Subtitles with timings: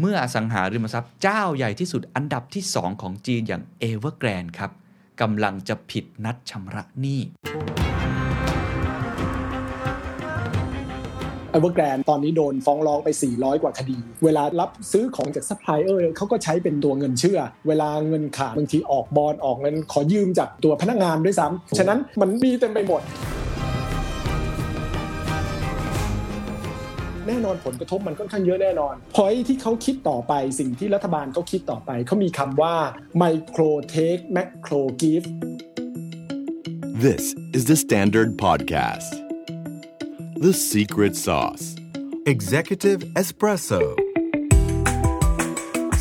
[0.00, 4.70] เมื่ออสังหาริมทรัพย์เจ้าใหญ่ที่สุดอันดับที่ 2 ของจีนอย่าง Evergrande ครับ
[5.20, 7.20] กำลังจะผิดนัดชำระหนี้
[11.50, 17.38] เอเวอร์แกรนตอนนี้โดนฟ้องร้องไป 400 กว่าคดี เวลารับซื้อของจากซัพพลายเออร์เขาก็ใช้เป็นตัวเงินเชื่อ
[17.68, 23.02] เวลาเงินขาดบางทีออกบอลออกเงินขอยืมจากตัวพนักงานด้วยซ้ำฉะนั้นมันมีเต็มไปหมด
[27.28, 32.74] แน่นอนผลกระทบมันค่อนข้างเยอะแน่นอนพอยที่เขาคิดต่อไปสิ่งที่รัฐบาลเขาคิดต่อไปเขามีคำว่า
[33.22, 35.26] micro take macro give
[37.06, 37.24] This
[37.56, 39.10] is the Standard Podcast.
[40.44, 41.64] The Secret Sauce.
[42.34, 43.82] Executive Espresso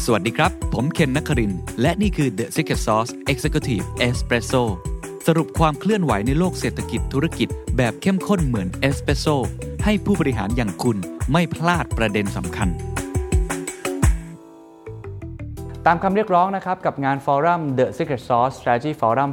[0.06, 4.64] สวัสดีครับ ผมเคนนักครินทร์และนี่คือ The Secret Sauce Executive Espresso
[5.28, 9.26] สรุปความเคลื่อนไหวในโลกเศรษฐกิจธุรกิจแบบเข้มข้นเหมือนเอสเปรสโซ
[9.88, 10.98] ให้ผู้บริหารอย่างคุณ
[11.32, 12.70] ไม่พลาดประเด็นสำคัญ
[15.86, 19.30] ตามคำเรียกร้องนะครับกับงานฟอรัม The Secret Sauce Strategy Forum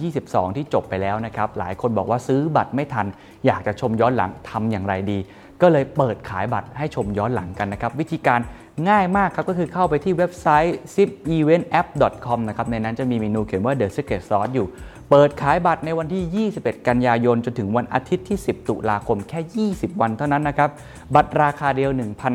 [0.00, 3.06] 2022 ที่จบไปแล้วนะครับ หลายคนบอกว่าซื้อบัตรไม่ทัน
[3.46, 5.18] อยากจะชมย้อนหลังทำอย่างไรดี
[5.62, 8.40] ก็เลยเปิดขายบัตรให้ชมย้อนหลังกันนะครับ วิธีการ
[8.88, 14.66] ง่ายมากครับ ก็คือเข้าไปที่เว็บไซต์ zipeventapp.com นะครับ ในนั้นจะมีเมนูเขียนว่า The Secret Sauce อยู่
[15.10, 20.70] เปิดขายบัตรในวันที่ 21 กันยายน จนถึงวันอาทิตย์ที่ 10 ตุลาคมแค่ 20 วันเท่านั้นนะครับ
[21.14, 21.90] บัตรราคาเดียว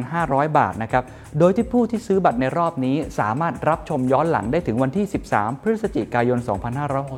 [0.06, 1.04] 1,500 บาทนะครับ
[1.40, 6.40] โดยที่ผู้ที่ซื้อบัตรในรอบนี้สามารถรับชมย้อนหลังได้ถึงวันที่ 13 พฤศจิกายน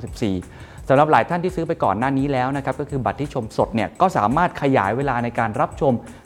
[0.06, 5.94] 2564สำหรับหลายท่านที่ซื้อไปก่อนหน้านี้แล้วนะครับ ก็คือบัตรที่ชมสดเนี่ย ก็สามารถขยายเวลาในการรับชม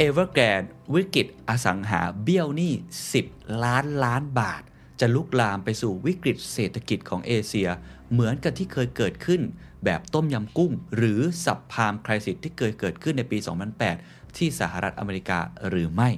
[0.00, 0.62] เอเวอร์แกรน
[0.94, 2.72] วิกฤตอสังหาเบี้ยวหนี้
[3.16, 4.62] 10 ล้านล้านบาท
[5.00, 7.68] จะลุกลามไปสู่วิกฤตเศรษฐกิจของเอเชีย
[8.12, 9.40] เหมือนกับที่เคยเกิดขึ้น
[9.84, 13.38] แบบต้มยำกุ้ง หรือ Subprime Crisis ที่เคยเกิดขึ้นในปี
[13.86, 15.38] 2008 ที่สหรัฐอเมริกา
[15.68, 16.10] หรือไม่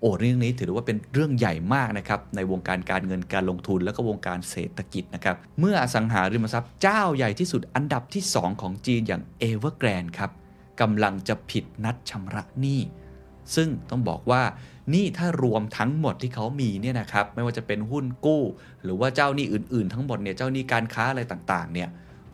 [0.00, 10.30] โอ้เรื่องนี้ถือว่าเป็นเรื่องใหญ่มากนะครับในวงการการเงินการลงทุนและก็วงการเศรษฐกิจนะครับเมื่ออสังหาริมทรัพย์เจ้าใหญ่ที่สุดอันดับที่ 2 ของจีนอย่างเอเวอร์แกรนครับ
[10.80, 12.82] กำลังจะผิดนัดชำระหนี้
[13.56, 14.42] ซึ่งต้องบอกว่า
[14.94, 18.42] นี่ถ้ารวมทั้งหมดที่เขามีเนี่ยนะครับไม่ว่าจะเป็นหุ้นกู้
[18.84, 21.88] หรือว่าเจ้าหนี้อื่นๆ ทั้งหมดเนี่ยเจ้าหนี้การค้าอะไรต่างๆเนี่ย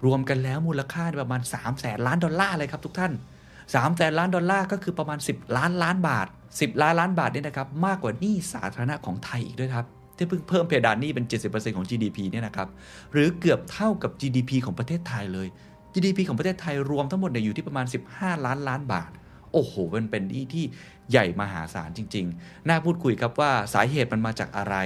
[0.05, 3.13] รวมกันแล้วมูลค่าประมาณ 3 0 0แสนล้านดอลลาร์เลยครับทุกท่าน
[3.53, 9.87] 3 0 0แสนล้านดอลลาร์ก็คือประมาณ 10 ล้านล้านบาท 10 ล้านล้านบาทเนี่ยนะครับมากกว่าหนี้สาธารณะของไทยอีกด้วยครับ
[10.17, 12.69] ที่เพิ่งเพิ่มเพดานหนี้เป็น 70%ของ GDP เนี่ยนะครับ
[13.13, 15.49] หรือเกือบเท่ากับ GDP ของประเทศไทยเลย
[15.95, 19.11] GDP ของประเทศไทยรวมทั้งหมดเนี่ยอยู่ที่ประมาณ 15 ล้านล้านบาท
[19.53, 20.65] โอ้โหมันเป็นที่ที่
[21.11, 24.77] ใหญ่มหาศาลจริง ๆ น่าพูดคุยครับว่าสาเหตุมันมาจากอะไร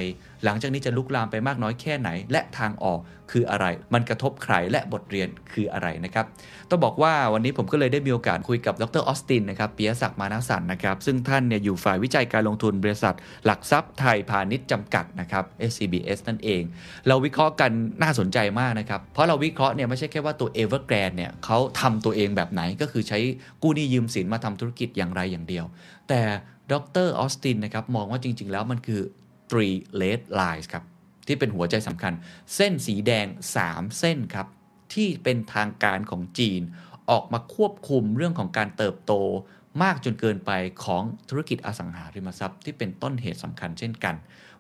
[0.45, 3.01] หลังจากนี้จะลุกลามไปมากน้อยแค่ไหน และทางออก
[3.33, 6.27] คืออะไร มันกระทบใครและบทเรียนคืออะไรนะครับ
[6.71, 16.63] ต้องบอกว่าวันนี้ผมก็เลยได้มีโอกาสคุยกับดรออสตินนะครับเปียศักดิ์มานาสันนะครับ ซึ่งท่านเนี่ยอยู่ฝ่ายวิจัยการลงทุนบริษัท หลักทรัพย์ไทยพาณิชย์จำกัดนะครับ SCBS นั่นเอง
[17.07, 17.71] เราวิเคราะห์กัน
[18.03, 23.19] น่าสนใจมากนะครับ เพราะเราวิเคราะห์เนี่ยไม่ใช่แค่ว่าตัว Evergrande เนี่ยเขาทำตัวเองแบบไหนก็คือใช้
[23.63, 25.65] กู้หนี้ยืมสินมาทำธุรกิจอย่างไรอย่างเดียว
[26.09, 26.23] แต่
[26.73, 26.75] ด
[27.07, 29.03] รออสตินนะครับมองว่าจริง ๆ แล้วมันคือ
[29.51, 30.85] three red lines ครับ
[31.27, 32.13] ที่เป็นหัวใจสำคัญ
[32.55, 33.27] เส้นสีแดง
[33.63, 34.47] 3 เส้นครับ
[34.95, 36.61] ที่เป็นทางการของจีน
[37.11, 39.13] ออกมาควบคุมเรื่องของการเติบโต
[39.83, 40.51] มากจนเกินไป
[40.85, 44.15] ของธุรกิจอสังหาริมทรัพย์ที่เป็นต้นเหตุสำคัญเช่นกัน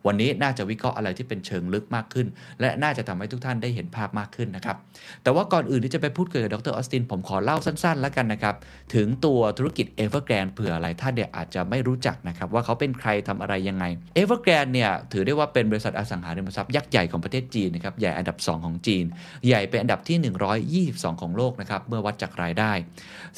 [0.06, 2.26] วันนี้น่าจะวิเคราะห์อะไรที่เป็นเชิงลึกมากขึ้น
[2.60, 4.76] และน่าจะทำให้ทุกท่านได้เห็นภาพมากขึ้นนะครับ
[5.22, 8.54] แต่ว่าก่อนอื่นที่จะไปพูดคุยกับดรออสติน ผมขอเล่าสั้นๆ แล้วกันนะครับ
[8.94, 13.84] ถึงตัวธุรกิจ e v e r g r a n d เผื่อหลายท่านเนี่ยอาจจะไม่รู้จักนะครับว่าเขาเป็นใครทำอะไรยังไง
[14.20, 19.04] e v e r g r a n d เนี่ยถือได้ว่าเป็นบริษัทอสังหาริมทรัพย์ยักษ์ใหญ่ของประเทศจีนนะครับใหญ่อันดับ 2 ของจีน
[19.46, 22.72] ใหญ่เป็นอันดับที่ 122 ของโลกนะครับเมื่อวัดจากรายได้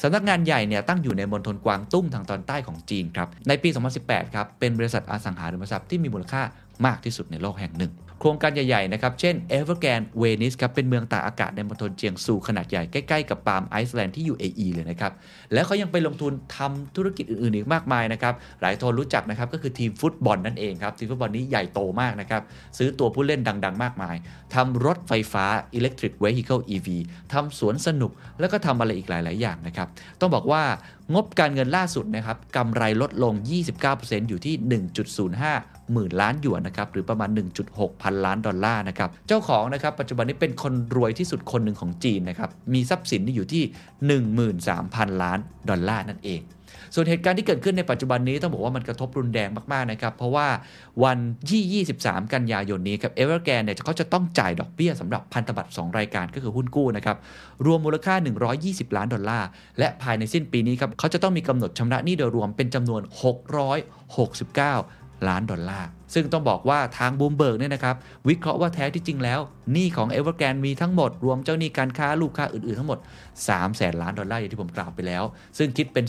[0.01, 3.69] สำนักงานใหญ่เนี่ยตั้งอยู่ในมณฑลกวางตุ้งทางตอนใต้ของจีนครับในปี
[4.01, 6.43] 2018 ครับเป็นบริษัทอสังหาริมทรัพย์ที่มีมูลค่า
[6.85, 15.11] มากที่สุดในโลกแห่งหนึ่ง โครงการใหญ่ๆนะครับ เช่น Evergrande Venice ครับ เป็นเมืองตากอากาศในมณฑลเจียงซูขนาดใหญ่ใกล้ๆกับปาล์มไอซ์แลนด์ที่ UAE เลยนะครับ
[15.53, 22.41] แล้วเขายังไปลงทุนทำธุรกิจอื่นๆอีกมากมายนะครับ หลายคนรู้จักนะครับก็คือทีมฟุตบอลนั่นเองครับ ทีมฟุตบอลนี้ใหญ่โตมากนะครับ
[22.77, 24.15] ซื้อตัวผู้เล่นดัง ๆ มากมาย
[24.55, 25.45] ทำรถไฟฟ้า
[25.77, 26.87] Electric Vehicle EV
[27.33, 29.87] ทำสวนสนุกแล้วก็ทำอะไรอีกหลาย ๆ อย่างนะครับ
[30.19, 30.63] ต้องบอกว่า
[31.13, 33.33] งบการเงินล่าสุดนะครับกำไรลดลง
[33.81, 34.55] 29%อยู่ที่
[35.23, 37.29] 1.05 หมื่นล้านหยวนนะครับหรือประมาณ
[37.65, 43.63] 1.6 พันล้านดอลลาร์นะครับเจ้าของนะครับปัจจุบันนี้เป็นคนรวยที่สุดคนหนึ่งของจีนนะครับมีทรัพย์สินที่อยู่ที่
[44.61, 46.41] 13,000 ล้านดอลลาร์นั่นเอง
[46.95, 50.47] ส่วนเหตุการณ์ที่เกิดขึ้นในปัจจุบันนี้ต้องบอกว่ามันกระทบรุนแรงมากๆนะครับ เพราะว่า
[51.03, 51.17] วัน
[51.49, 57.17] ที่ 23 กันยายนนี้ครับเอเวอร์แกนเนี่ยเขาจะต้องจ่ายดอกเบี้ยสำหรับพันธบัตร2รายการก็คือหุ้นกู้นะครับ
[57.65, 58.15] รวมมูลค่า
[58.55, 59.47] 120 ล้านดอลลาร์
[59.79, 63.01] และภายในสิ้นปีนี้ครับเขาจะต้องมีกำหนดชำระหนี้โดยรวมเป็นจำนวน
[64.33, 67.95] 669 ล้านดอลลาร์ ซึ่งต้องบอกว่าทางบูมเบิร์กเนี่ยนะครับ
[68.27, 69.39] วิเคราะห์ว่าแท้ที่จริงแล้ว
[69.73, 72.99] หนี้ของเอเวอร์แกรนมีทั้งหมด รวมเจ้าหนี้การค้าลูกค้าอื่นๆทั้งหมด
[73.37, 75.23] 3แสนล้านดอลลาร์อย่างที่ผมกล่าวไปแล้ว
[75.57, 76.05] ซึ่งคิดเป็น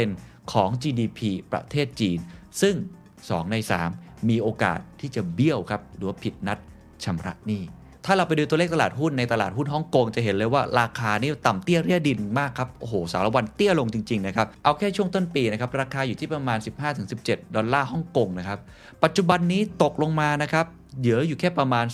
[0.00, 1.20] 2%ของ GDP
[1.52, 2.18] ประเทศจีน
[2.62, 2.74] ซึ่ง
[3.18, 3.56] 2 ใน
[3.92, 6.58] 3 มีโอกาสที่จะเบี้ยวครับหรือผิดนัด
[7.04, 7.62] ชำระหนี้
[8.10, 16.58] ถ้าเราไปดูตัวเลขตลาดหุ้นในตลาดหุ้นฮ่องกงจะเห็นเลยว่าราคานี่ต่ำเตี้ยเรียดินมากครับ โอ้โห สาละวันเตี้ยลงจริง ๆ นะครับ เอาแค่ช่วงต้นปีนะครับ ราคาอยู่ที่ประมาณ
[17.06, 18.58] 15-17 ดอลลาร์ฮ่องกงนะครับ
[19.04, 20.66] ปัจจุบันนี้ตกลงมานะครับ
[20.98, 21.86] เหลืออยู่แค่ประมาณ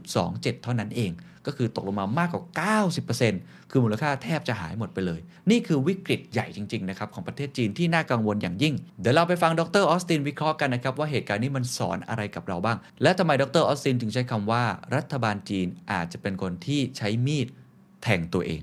[0.00, 1.10] 2.27 เท่านั้นเอง
[1.46, 2.42] ก็คือตกลงมามากกว่า
[3.06, 5.20] 90%คือมูลค่าแทบจะหายหมดไปเลย
[5.50, 14.64] นี่คือวิกฤตใหญ่จริงๆนะครับของประเทศจีนที่น่ากังวลอย่างยิ่ง เดี๋ยวเราไปฟังดรออสตินวิเคราะห์กันนะครับว่าเหตุการณ์นี้มันสอนอะไรกับเราบ้าง และทำไมดรออสตินถึงใช้คำว่า
[14.94, 17.48] รัฐบาลจีนอาจจะเป็นคนที่ใช้มีด
[18.02, 18.60] แทงตัวเอง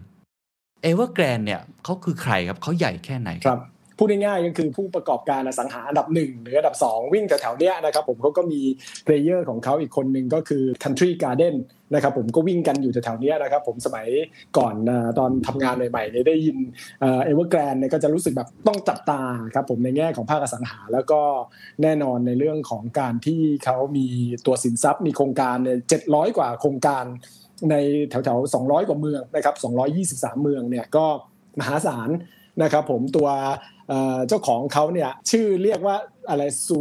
[0.83, 3.59] เอเวอร์แกรนเนี่ยเขาคือใครครับเขาใหญ่แค่ไหนครับ
[3.97, 8.61] พูดง่ายๆก็คือผู้ประกอบการอสังหาอันดับหนึ่งหรืออันดับ 2 วิ่งแถวๆเนี้ยนะครับผมเขาก็มี
[9.03, 11.55] player ของเขาอีกคนหนึ่งก็คือ Country Garden
[11.93, 14.07] นะครับผมก็วิ่งกันอยู่แถวๆนี้นะครับผมสมัย
[14.57, 14.75] ก่อน
[15.19, 16.57] ตอนทำงานใหม่ๆเนี่ยได้ยิน
[16.99, 19.21] เอเวอร์แกรนเนี่ยก็จะรู้สึกแบบต้องจับตา
[19.53, 21.21] ครับผมในแง่ของภาคอสังหา แล้วก็
[21.81, 24.07] แน่นอนในเรื่องของการที่เขามี
[24.45, 27.03] ตัวสินทรัพย์มีโครงการเนี่ยเจ็ดร้อยกว่าโครงการ
[27.71, 27.75] ใน
[28.09, 29.55] แถวๆ200 กว่าเมืองนะครับ
[30.39, 31.05] 223 เมืองเนี่ยก็
[31.59, 32.09] มหาศาล
[32.63, 33.29] นะครับผมตัว
[34.27, 35.95] เจ้าของเขาเนี่ยชื่อเรียกว่า
[36.29, 36.79] อะไรซู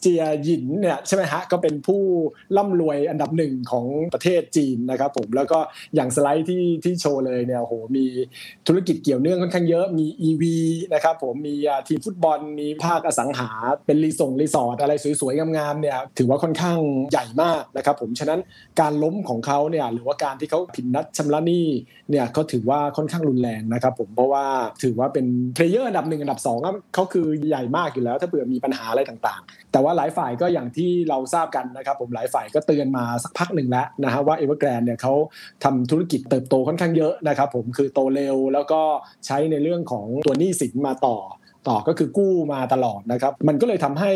[0.00, 2.02] เจียหยินเนี่ยใช่ไหมฮะก็เป็นผู้
[2.56, 5.58] ร่ำรวยอันดับหนึ่งของประเทศจีนนะครับผมแล้วก็
[5.94, 8.06] อย่างสไลด์ที่ที่โชว์เลยเนี่ยโหมี
[8.66, 10.44] ธุรกิจเกี่ยวเนื่องค่อนข้างเยอะมี EV
[10.94, 11.54] นะครับผมมี
[11.88, 13.50] ทีมฟุตบอลมีภาคอสังหา
[13.86, 16.78] เป็นรีส่งรีสอร์ทอะไรสวยๆงามๆเนี่ยถือว่าค่อนข้าง
[17.10, 18.40] ใหญ่มากนะครับผมฉะนั้น
[18.80, 21.66] การล้มของเขาเนี่ยหรือว่าการที่เขาผิดนัดชำระหนี้
[22.10, 24.46] เนี่ยก็ถือว่าค่อนข้างรุนแรงนะครับผมเพราะว่า
[24.82, 26.58] ถือว่าเป็น player อันดับหนึ่งอันดับสอง
[26.94, 35.14] เขาคือใหญ่มากอยู่แล้ว ถ้าเผื่อมีปัญหาหาอะไรต่างๆ แต่ว่าหลายฝ่ายก็อย่างที่เราทราบกันนะครับ ผมหลายฝ่ายก็เตือนมาสักพักหนึ่งแล้วนะฮะว่าเอเวอร์แกรนเนี่ยเขา
[35.64, 38.80] ทำธุรกิจเติบโตค่อนข้างเยอะนะครับผมคือโตเร็วแล้วก็
[39.26, 41.16] ใช้ในเรื่องของตัวหนี้สินมาต่อ
[41.68, 44.12] ต่อก็คือกู้มาตลอดนะครับ มันก็เลยทำให้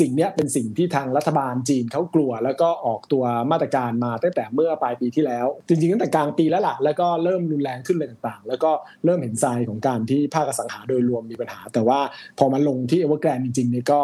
[0.00, 8.70] สิ่งนี้เป็นสิ่งที่ทางรัฐบาลจีนเขากลัว แล้วก็ออกตัวมาตรการมาตั้งแต่เมื่อปลายปีที่แล้ว จริงๆตั้งแต่กลางปีแล้วล่ะแล้วก็เริ่มรุนแรงขึ้นเลยต่างๆ แล้วก็
[9.04, 12.00] เริ่มเห็นทรายของการที่ภาคอสังหาโดยรวมมีปัญหา แต่ว่า
[12.38, 14.00] พอมาลงที่เอเวอร์แกรนด์จริงๆเนี่ยก็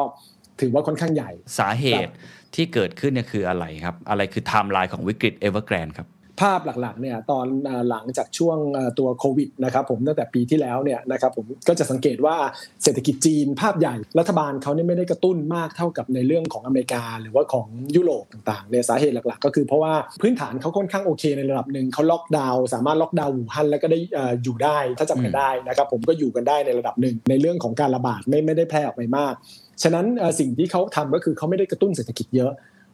[0.61, 2.13] ถือว่าค่อนข้างใหญ่สาเหตุ
[2.55, 6.09] ที่เกิดขึ้นเนี่ยคืออะไรครับ อะไรคือไทม์ไลน์ของวิกฤตเอเวอร์แกรนด์ครับ
[6.41, 7.47] ภาพหลักๆเนี่ยตอน
[7.91, 8.59] หลังจากช่วง
[8.99, 12.37] ตัวโควิดนะครับผมตั้งแต่ปีที่แล้วเนี่ยนะครับผมก็จะสังเกตว่า
[12.83, 17.67] เศรษฐกิจจีนภาพใหญ่รัฐบาลเขาเนี่ยไม่ได้กระตุ้นมากเท่ากับในเรื่องของอเมริกา หรือว่าของ
[17.97, 23.99] ยุโรปต่างๆเนี่ยสาเหตุหลักๆ ก็คือเพราะว่าพื้นฐานเขาค่อนข้างโอเคในระดับหนึ่งเขาล็อกดาวน์สามารถล็อกดาวน์หูฮันแล้วก็ได้
[24.43, 29.35] อยู่ได้ถ้าจำกันได้นะครับผมก็อยู่กันได้ในระดับหนึ่งในเรื่องของการระบาดไม่ไม่ได้แพร่ออกไปมาก
[29.83, 30.07] ฉะนั้น
[30.41, 32.53] สิ่งที่เขาทำก็คือเขาไม่ได้กระตุ้นเศรษฐกิจเยอะ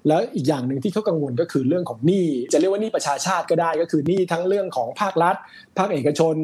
[0.09, 5.37] แล้วอีกอย่างหนึ่งที่เขากังวลก็คือเรื่องของหนี้จะเรียกว่าหนี้ประชาชาติก็ได้ ก็คือหนี้ทั้งเรื่องของภาครัฐ
[5.79, 6.35] ภาคเอกชน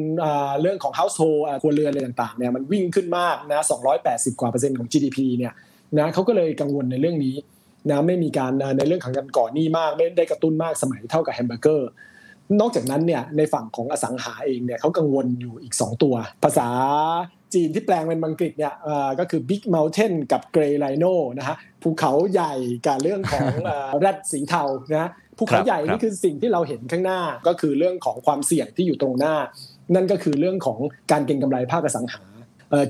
[0.61, 3.63] เรื่องของ household ครัวเรือนอะไรต่างๆเนี่ยมันวิ่งขึ้นมากนะ
[4.01, 5.53] 280 กว่าเปอร์เซ็นต์ของ GDP เนี่ย
[5.97, 7.35] นะเขาก็เลยกังวลในเรื่องนี้
[7.89, 11.89] นะไม่มีการในเรื่องของการก่อหนี้มาก ไม่ได้กระตุ้นมากสมัยเท่ากับแฮมเบอร์เกอร์
[12.59, 16.69] นอกจากนั้นเนี่ยในฝั่งของอสังหาเองเนี่ยเขากังวลอยู่อีก 2 ตัว ภาษา
[17.53, 18.73] จีนที่แปลงเป็นอังกฤษเนี่ย
[19.19, 22.53] ก็คือ Big Mountain กับ Grey Rhino นะฮะภูเขาใหญ่
[22.87, 23.45] กับเรื่องของ
[23.99, 29.35] แรดสีเทานะภูเขาใหญ่นี่คือสิ่งที่เราเห็นข้างหน้าก็คือเรื่องของความเสี่ยงที่อยู่ตรงหน้า
[29.95, 30.79] นั่นก็คือเรื่องของ
[31.11, 32.23] การเก็งกำไรภาคอสังหา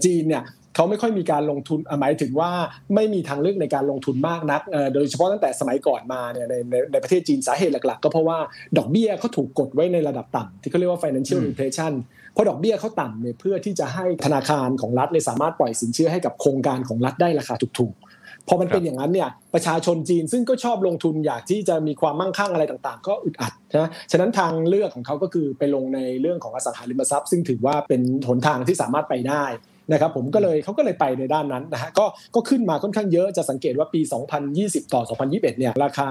[0.05, 0.43] จีนเนี่ย
[0.75, 2.51] เขาไม่ค่อยมีการลงทุนหมายถึงว่า
[2.95, 4.61] ไม่มีทางเลือกในการลงทุนมากนัก
[4.93, 8.37] โดยเฉพาะตั้งแต่สมัยก่อนมาเนี่ยในในในประเทศจีนสาเหตุหลัก ๆ ก็เพราะว่า
[8.77, 11.93] ดอกเบี้ยเขาถูกกดไว้ในระดับต่ำที่เขาเรียกว่า financial repression
[12.33, 29.45] เพราะดอกเบี้ยเขาต่ำเนี่ยเพื่อที่จะให้ธนาคารของรัฐเลยสามารถปล่อยสินเชื่อให้กับโครงการของรัฐได้ราคาถูกๆ พอมันเป็นอย่างนั้นเนี่ยประชาชนจีนซึ่งก็ชอบลงทุนอยากที่จะมีความมั่งคั่งอะไรต่างๆ ก็อึดอัดนะฉะนั้นทางเลือกของเขาก็คือไปลงในเรื่องของอสังหาริมทรัพย์ ซึ่งถือว่าเป็นหนทางที่สามารถไปได้
[29.91, 34.01] นะครับผมก็เลยเขาก็เลยไปในด้านนั้นนะฮะก็ก็ขึ้นมาค่อนข้างเยอะจะสังเกตว่าปี
[34.47, 36.09] 2020 ต่อ 2021 เนี่ยราคา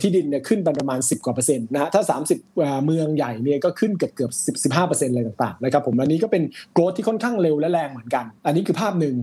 [0.00, 2.02] ที่ดินเนี่ยขึ้นประมาณ 10 กว่าเปอร์เซ็นต์นะฮะถ้า
[2.34, 6.42] 30 เมืองใหญ่เนี่ยก็ขึ้นเกือบเกือบ10 15เปอร์เซ็นต์อะไรต่างๆนะครับผมอันนี้ก็เป็น
[6.72, 9.16] โกรธที่ค่อนข้างเร็วและแรงเหมือนกัน อันนี้คือภาพหนึ่ง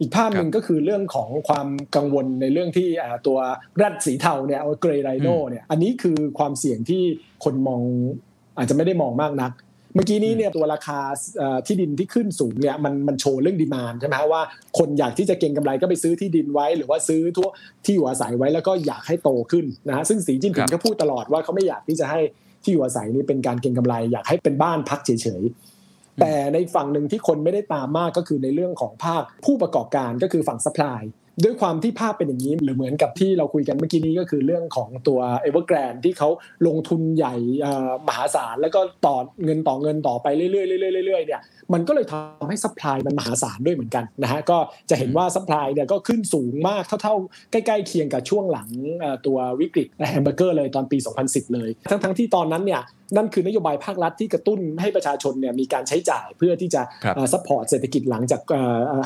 [0.00, 2.88] อีกภาพหนึ่งก็คือเรื่องของความกังวลในเรื่องที่
[3.26, 3.38] ตัว
[3.76, 7.02] แรดสีเทาเนี่ยเกรย์ไรโนเนี่ยอันนี้คือความเสี่ยงที่
[7.44, 7.82] คนมอง
[8.56, 9.52] อาจจะไม่ได้มองมากนัก
[9.96, 10.98] เมื่อกี้นี้เนี่ยตัวราคา
[11.66, 14.42] ที่ดินที่ขึ้นสูงเนี่ยมันมันโชว์เรื่อง demand ใช่ไหมว่า
[14.78, 17.48] คนอยากที่จะเก็งกำไรก็ไปซื้อที่ดินไว้ หรือว่าซื้อตัว
[17.84, 22.20] ที่อยู่อาศัยไว้แล้วก็อยากให้โตขึ้นนะฮะซึ่งสีจิ้นผิงก็พูดตลอดว่าเขาไม่อยากที่จะให้
[22.62, 25.10] ที่อยู่อาศัยนี้เป็นการเก็งกำไร อยากให้เป็นบ้านพักเฉ
[25.40, 25.44] ย
[26.20, 31.02] แต่ในฝั่งหนึ่งที่คนไม่ได้ตามมากก็คือในเรื่องของภาคผู้ประกอบการก็คือฝั่ง supply
[31.44, 36.28] ด้วยความที่ภาพเป็นอย่างนี้ หรือเหมือนกับที่เราคุยกันเมื่อกี้นี้ก็คือเรื่องของตัว Evergrande ที่เขา
[36.66, 37.34] ลงทุนใหญ่
[38.08, 41.40] มหาศาลแล้วก็ต่อเงินต่อเงินต่อไปเรื่อยๆเรื่อยๆเรื่อยๆเนี่ย
[41.72, 44.58] มันก็เลยทำให้ supply มันมหาศาลด้วยเหมือนกันนะฮะก็
[44.90, 48.68] จะเห็นว่า supply เนี่ยก็ขึ้นสูงมากเท่าๆ ใกล้ๆเคียงกับช่วงหลัง
[49.26, 52.82] ตัววิกฤตแฮมเบอร์เกอร์เลยตอนปี 2010 เลย ทั้งๆที่ตอนนั้นเนี่ย
[53.16, 56.82] นั่นคือนโยบายภาครัฐที่กระตุ้นให้ประชาชนเนี่ยมีการใช้จ่ายเพื่อที่จะ
[57.32, 58.40] support เศรษฐกิจหลังจาก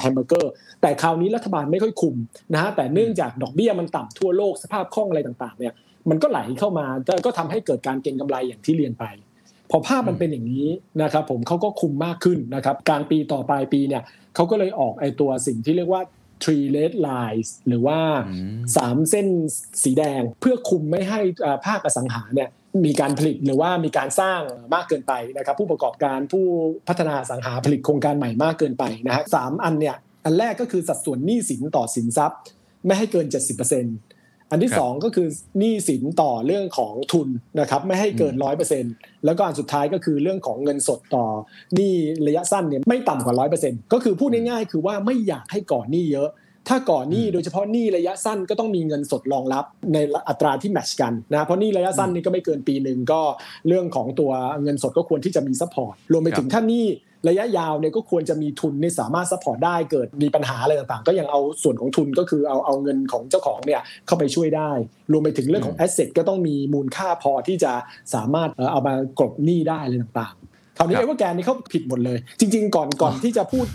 [0.01, 2.15] แฮมเบอร์เกอร์แต่คราวนี้รัฐบาลไม่ค่อยคุม
[2.53, 5.75] นะฮะแต่เนื่องจากดอกเบี้ยมันต่ำทั่วโลกสภาพคล่องอะไรต่างๆ เนี่ย
[6.11, 6.87] มันก็ไหลเข้ามา
[7.27, 9.05] ก็ทำให้เกิดการเก็งกำไรอย่างที่เรียนไป
[9.71, 10.69] พอภาพมันเป็นอย่างนี้
[11.03, 14.03] นะครับ ผมเขาก็คุมมากขึ้นนะครับกลางปีต่อปลายปีเนี่ย
[14.35, 16.03] เขาก็เลยออกไอตัวสิ่งที่เรียกว่า
[16.43, 17.99] three red lines หรือว่า
[18.77, 19.27] สามเส้น
[19.83, 21.21] สีแดงเพื่อคุมไม่ให้
[21.67, 22.49] ภาคอสังหาเนี่ย
[22.85, 24.41] มีการผลิตหรือว่ามีการสร้าง
[24.75, 26.45] มากเกินไปนะครับ ผู้ประกอบการผู้
[26.89, 32.39] พัฒนาสังหาผลิตโครงการใหม่มากเกินไปนะฮะสามอันเนี่ย อันแรกก็คือสัดส่วนหนี้สินต่อสินทรัพย์
[32.87, 37.29] ไม่ให้เกิน 70%อันที่2ก็คือหนี้สินต่อเรื่องของทุน
[37.61, 38.35] นะครับไม่ให้เกิน
[38.81, 41.25] 100%แล้วก็อันสุดท้ายก็คือเรื่องของเงินสดต่อ
[41.77, 41.95] หนี้
[42.27, 46.31] ระยะสั้นเนี่ยไม่ต่ำกว่า100%ก็คือพูดง่ายๆคือว่าไม่อยากให้ก่อหนี้เยอะ
[46.69, 49.99] ถ้าก่อหนี้โดยเฉพาะหนี้ระยะสั้นก็ต้องมีเงินสดรองรับใน
[50.29, 53.21] อัตราที่ match กันนะเพราะหนี้ระยะสั้นนี่ก็ไม่เกินปีหนึ่งก็
[53.69, 56.87] เรื่องของตัวเงินสดก็ควรที่จะมี support รวมไปถึงถ้าหนี้
[57.29, 64.71] ระยะยาวเนี่ยก็ควรจะมีทุนนี่สามารถ support ได้เกิดมีปัญหาอะไรต่างๆ ก็ยังเอาส่วนของทุนก็คือเอาเอาเงินของเจ้าของเนี่ยเข้าไปช่วยได้
[65.13, 67.73] รวมไปถึงเรื่องของ asset ก็ต้องมีมูลค่าพอที่จะ
[68.15, 70.50] สามารถเอามากลบหนี้ได้อะไรต่างๆ
[70.81, 73.67] คราวนี้เอเวอร์แกนนี่เขาผิดหมดเลย จริง ๆ ก่อนก่อนที่จะพูด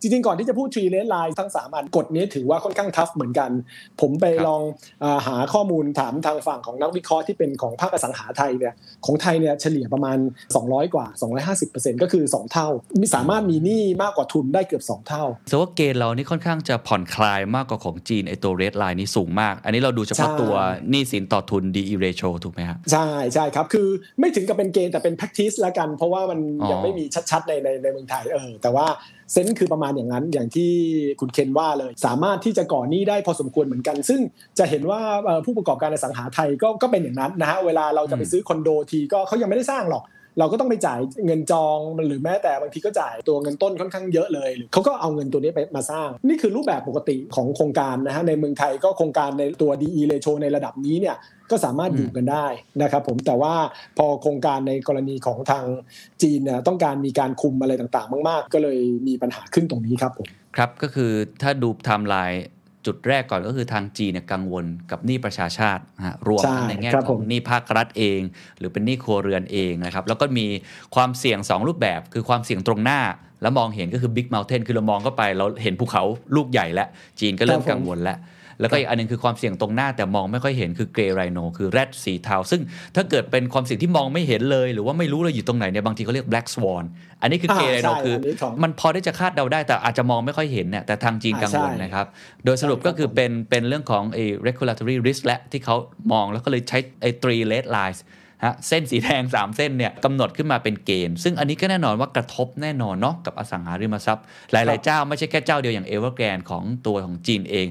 [0.00, 3.50] จริง ๆ ก่อนที่จะพูด Three Red Lines ทั้งสามอันกฎนี้ถือว่าค่อนข้าง tough เหมือนกัน
[4.00, 4.62] ผมไปลอง
[5.26, 8.74] หาข้อมูลถามทางฝั่งของนักวิเคราะห์ที่เป็นของภาคอสังหาไทยเนี่ย
[9.06, 10.18] ของไทยเนี่ยเฉลี่ยประมาณ
[10.56, 11.06] 200 กว่า
[11.54, 12.68] 250%ก็คือ 2 เท่า
[13.00, 20.54] มีสามารถมีหนี้มากกว่าทุนได้เกือบ 2 เท่าแสดงว่าเกณฑ์เรานี่ค่อนข้างจะผ่อนคลายมากกว่าของจีนไอตัวเรดไลน์นี่สูงมาก อันนี้เราดูเฉพาะตัว
[20.90, 23.88] หนี้สินต่อทุน DE ratio ถูกไหมครับใช่ใช่ครับคือ
[24.20, 26.40] ไม่ถึงกับเป็นเกณฑ์แต่เป็น practice ละกันเพราะว่ามัน
[26.70, 28.86] ยังไม่มีชัดๆในในในเมืองไทยเออแต่ว่า
[29.32, 30.70] เซนส์คือประมาณอย่างนั้นอย่างที่
[31.20, 34.20] คุณเคนว่าเลย สามารถที่จะก่อหนี้ได้พอสมควรเหมือนกัน ซึ่ง
[34.58, 35.00] จะเห็นว่า
[35.46, 40.04] ผู้ประกอบการอสังหาไทยก็ก็เป็นอย่างนั้นนะฮะเวลาเราจะไปซื้อคอนโดทีก็เขายังไม่ได้สร้างหรอก
[40.38, 51.16] เราก็ต้องไปจ่ายเงินจองหรือแม้แต่บางทีก็จ่ายตัวเงินต้นค่อนข้างเยอะเลยเขาก็เอาเงินตัวนี้ไปมาสร้าง นี่คือรูปแบบปกติของโครงการนะฮะในเมืองไทยก็โครงการในตัว DE ratio ในระดับนี้เนี่ย
[51.50, 52.46] ก็สามารถอยู่กันได้
[52.82, 53.54] นะครับผมแต่ว่า
[53.98, 55.64] พอโครงการในกรณีของทาง
[56.22, 61.10] จีนเนี่ยต้องการมีการคุมอะไรต่างๆ มาก ๆ ก็เลยมีปัญหาขึ้นตรงนี้ครับผมครับก็คือ
[61.42, 62.44] ถ้าดูไทม์ไลน์
[62.86, 65.82] จุดแรกก่อนก็คือทางจีนเนี่ยกังวลกับหนี้ประชาชาติ
[66.28, 68.20] รวมทั้งในแง่ของหนี้ภาครัฐเอง
[68.58, 70.46] หรือเป็นหนี้ครัวเรือนเองนะครับแล้วก็มี
[70.94, 73.00] ความเสี่ยง 2 รูปแบบ คือความเสี่ยงตรงหน้า
[73.42, 76.02] แล้วมองเห็นก็คือ Big Mountain คือเรามองเข้าไป เราเห็นภูเขา
[76.36, 76.88] ลูกใหญ่แล้ว
[77.20, 78.18] จีนก็เริ่มกังวลแล้ว
[78.60, 82.60] แล้วก็อีกอันนึงคือความเสี่ยงตรงหน้าแต่มองไม่ค่อยเห็นคือเกรย์ไรโนคือแรดสีเทาซึ่ง
[82.96, 86.84] ถ้าเกิดเป็นความเสี่ยงที่มองไม่เห็นเลย หรือว่าไม่รู้เลยอยู่ตรงไหนเนี่ยบางทีเขาเรียกแบล็กสวอน
[87.22, 88.16] อันนี้คือ grey rhino คือ
[88.62, 92.06] มันพอได้จะคาดเดาได้ แต่อาจจะมองไม่ค่อยเห็นเนี่ยแต่ทางจีนกังวลนะครับ
[92.44, 95.76] โดยสรุปก็คือเป็นเป็นเรื่องของไอ้ regulatory risk และที่เขา
[96.12, 98.00] มองแล้วก็เลยใช้ไอ้ three red lines
[98.44, 107.66] ฮะเส้นสีแดง 3 เส้นเนี่ยกำหนดขึ้นมาเป็นเกณฑ์ ซึ่งอันนี้ก็แน่นอนว่ากระทบแน่นอนเนาะกับอสังหาริมทรัพย์ หลาย ๆ เจ้าไม่ใช่แค่เจ้าเดียวอย่างเอเวอร์แกรนของตัวของจีนเอง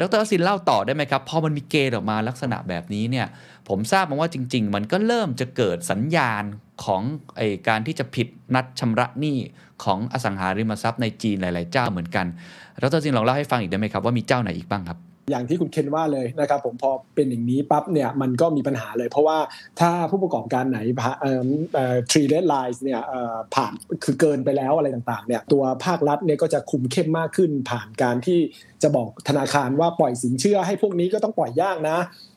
[0.00, 3.26] ดรสินเล่าต่อได้ไหมครับ พอมันมีเกณฑ์ออกมาลักษณะแบบนี้เนี่ย
[3.68, 6.42] ผมทราบมาว่าจริง ๆ มันก็เริ่มจะเกิดสัญญาณ
[6.84, 7.02] ของ
[7.36, 9.38] ไอการที่จะผิดนัดชำระหนี้
[9.84, 12.26] ของอสังหาริมทรัพย์ในจีนหลาย ๆ เจ้าเหมือนกัน
[12.82, 14.98] ดรสินลองเล่าให้ฟังอีกได้ไหมครับว่ามีเจ้าไหนอีกบ้างครับ
[15.30, 19.38] อย่างที่คุณเคนว่าเลยนะครับผมพอเป็นอย่างนี้ปั๊บเนี่ยมันก็มีปัญหาเลย เพราะว่า
[19.80, 21.12] ถ้าผู้ประกอบการไหนทรี
[21.74, 23.00] เอ่อ three red lines เนี่ย
[23.54, 23.72] ผ่าน
[24.04, 28.40] คือเกินไปแล้วอะไรต่างๆเนี่ยตัวภาครัฐเนี่ยก็จะคุมเข้มมากขึ้นผ่านการที่
[28.82, 31.96] จะบอกธนาคารว่าปล่อยสินเชื่อให้พวกนี้ก็ต้องปล่อยยากนะ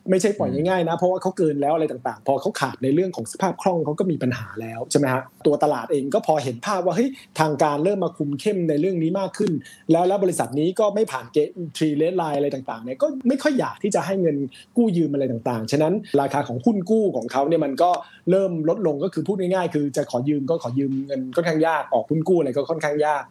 [0.10, 9.52] ไม่ใช่ปล่อยง่ายๆนะ เพราะว่าเขาเกินแล้วอะไรต่างๆ พอเขาขาดในเรื่องของสภาพคล่องเขาก็มีปัญหาแล้วใช่ไหมฮะตัวตลาดเองก็พอเห็นภาพว่าเฮ้ยทางการเริ่มมาคุมเข้มในเรื่องนี้มากขึ้น
[9.92, 14.38] แล้วแล้วบริษัทนี้ก็ไม่ผ่านเกณฑ์ทรีเลสไลน์อะไรต่างๆเนี่ยก็ไม่ค่อยอยากที่จะให้เงิน
[14.78, 17.92] กู้ยืมอะไรต่างๆฉะนั้นราคาของหุ้นกู้ของเขาเนี่ยมันก็
[18.32, 23.24] เริ่มลดลงก็คือพูดง่ายๆ คือจะขอยืมก็ขอยืมเงินค่อนข้างยากออกหุ้นกู้อะไรก็ค่อนข้างยาก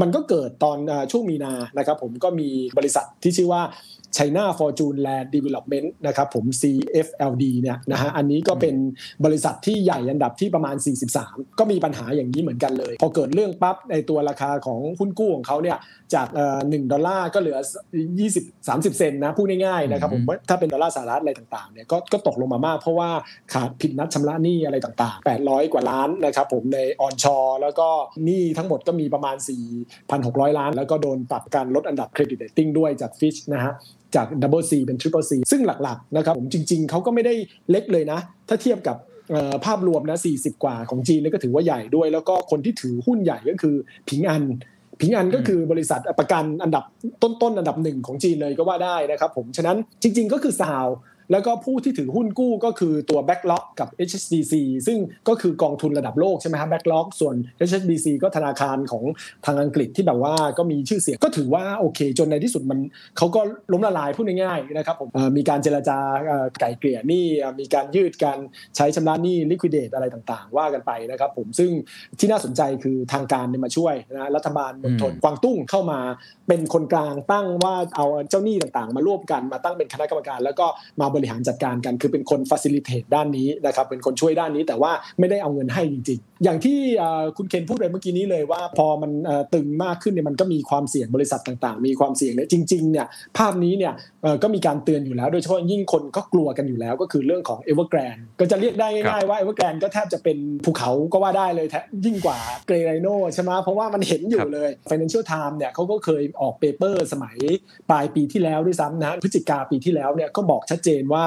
[0.00, 0.78] มันก็เกิดตอน
[1.12, 3.62] ช่วงมีนานะครับผมก็มีบริษัทที่ชื่อว่า
[4.16, 8.74] China Fortune Land Development นะครับผม CFLD เนี่ยนะฮะอันนี้ก็เป็น
[9.24, 10.76] บริษัทที่ใหญ่อันดับที่ประมาณ
[11.16, 15.76] 43 ก็มีปัญหาอย่างนี้เหมือนกันเลย พอเกิดเรื่องปั๊บในตัวราคาของหุ้นกู้ของเขาเนี่ย
[16.14, 16.28] จาก
[16.70, 17.58] หนึ่งดอลลาร์ก็เหลือ
[18.08, 23.10] 20 30 เซนนะพูดง่ายๆนะครับผมถ้าเป็นดอลลาร์สหรัฐอะไรต่างๆเนี่ยก็ก็ตกลงมามากเพราะว่า
[23.52, 27.88] ขาดผิดนัดชำระหนี้อะไรต่างๆ 800 กว่าล้านนะครับผมในออนชอแล้วก็
[28.24, 29.36] หนี้ทั้งหมดก็มีประมาณ
[29.96, 33.72] 4,600 ล้าน แล้วก็โดนปรับการลดอันดับเครดิตเรตติ้งด้วยจาก Fitch นะฮะ
[34.16, 37.34] จาก Double C เป็น Triple C ซึ่งหลักๆนะครับผมจริงๆ เขาก็ไม่ได้
[37.70, 38.96] เล็กเลยนะ ถ้าเทียบกับ
[39.66, 43.76] ภาพรวมนะ 40 กว่าของจีนนี่ก็ถือว่าใหญ่ด้วย แล้วก็คนที่ถือหุ้นใหญ่ก็คือ
[44.08, 44.42] ผิงอัน
[45.00, 46.84] ผิงอันก็คือบริษัทประกันอันดับ
[47.22, 50.86] ต้นๆอันดับหนึ่งของจีนเลยก็ว่าได้นะครับผมฉะนั้นจริง ๆ ก็คือซาว
[51.32, 54.54] แล้วก็ผู้ที่ถือหุ้นกู้ก็คือตัว BlackRock กับ HSBC
[54.86, 57.34] ซึ่งก็คือกองทุนระดับโลกใช่ไหมครับ Backlog ส่วน
[57.68, 59.04] HSBC ก็ธนาคารของ
[59.46, 62.78] ทางอังกฤษที่แบบว่าก็มีชื่อเสียงก็ถือว่าโอเค จนในที่สุดมัน
[63.16, 63.40] เขาก็
[63.72, 65.98] ล้มละลายพูดง่ายๆนะครับผมมีการเจรจา
[66.60, 67.26] ไก่เกลี่ยหนี้
[67.60, 68.38] มีการยืดการ
[68.76, 71.70] ใช้ชำระหนี้ liquidate อะไรต่างๆ ว่ากันไปนะครับผมซึ่ง
[72.18, 76.00] ที่น่าสนใจคือทางการเนี่ยมาช่วยนะรัฐบาลมณฑลกวางตุ้งเข้ามา
[76.48, 80.66] เป็นคนกลางตั้งว่าเอาเจ้าหนี้ต่างๆ มาร่วมกันมาตั้งเป็นคณะกรรมการแล้วก็
[81.00, 86.78] มาบริหารจัดการกัน คือเป็นคนฟ a ซิลิเทตด้านนี้นะครับเป็นคนช่วยด้านนี้แต่ว่าไม่ได้เอาเงินให้จริง อย่างที่
[87.36, 89.10] คุณเคนพูดไปเมื่อกี้นี้เลยว่าพอมัน
[89.54, 93.06] ตึงมากขึ้นเนี่ยมันก็มีความเสี่ยงบริษัทต่างๆ มีความเสี่ยงเนี่ยจริงๆเนี่ย
[93.38, 93.92] ภาพนี้เนี่ย
[94.42, 99.52] ก็มีการเตือนอยู่แล้ว โดยเฉพาะยิ่งคนก็กลัวกันอยู่แล้ว ก็คือเรื่องของ e v e r g r a n d ก็จะเรียกได้ง่ายๆว่า e v e
[99.52, 107.36] r g r a n d ก็แทบจะเป็นภูเขาก็ว่าได้เลยแทยิ่งกว่า grey rhino ใช่ไหมเพราะว่ามันเห็นอยู่เลย Financial Times เนี่ยเขาก็เคยออก paper สมัย
[107.90, 111.24] ปลายปีที่แล้วด้วยซ้ำนะพฤศจิกาปีที่แล้วเนี่ยก็บอกชัดเจนว่า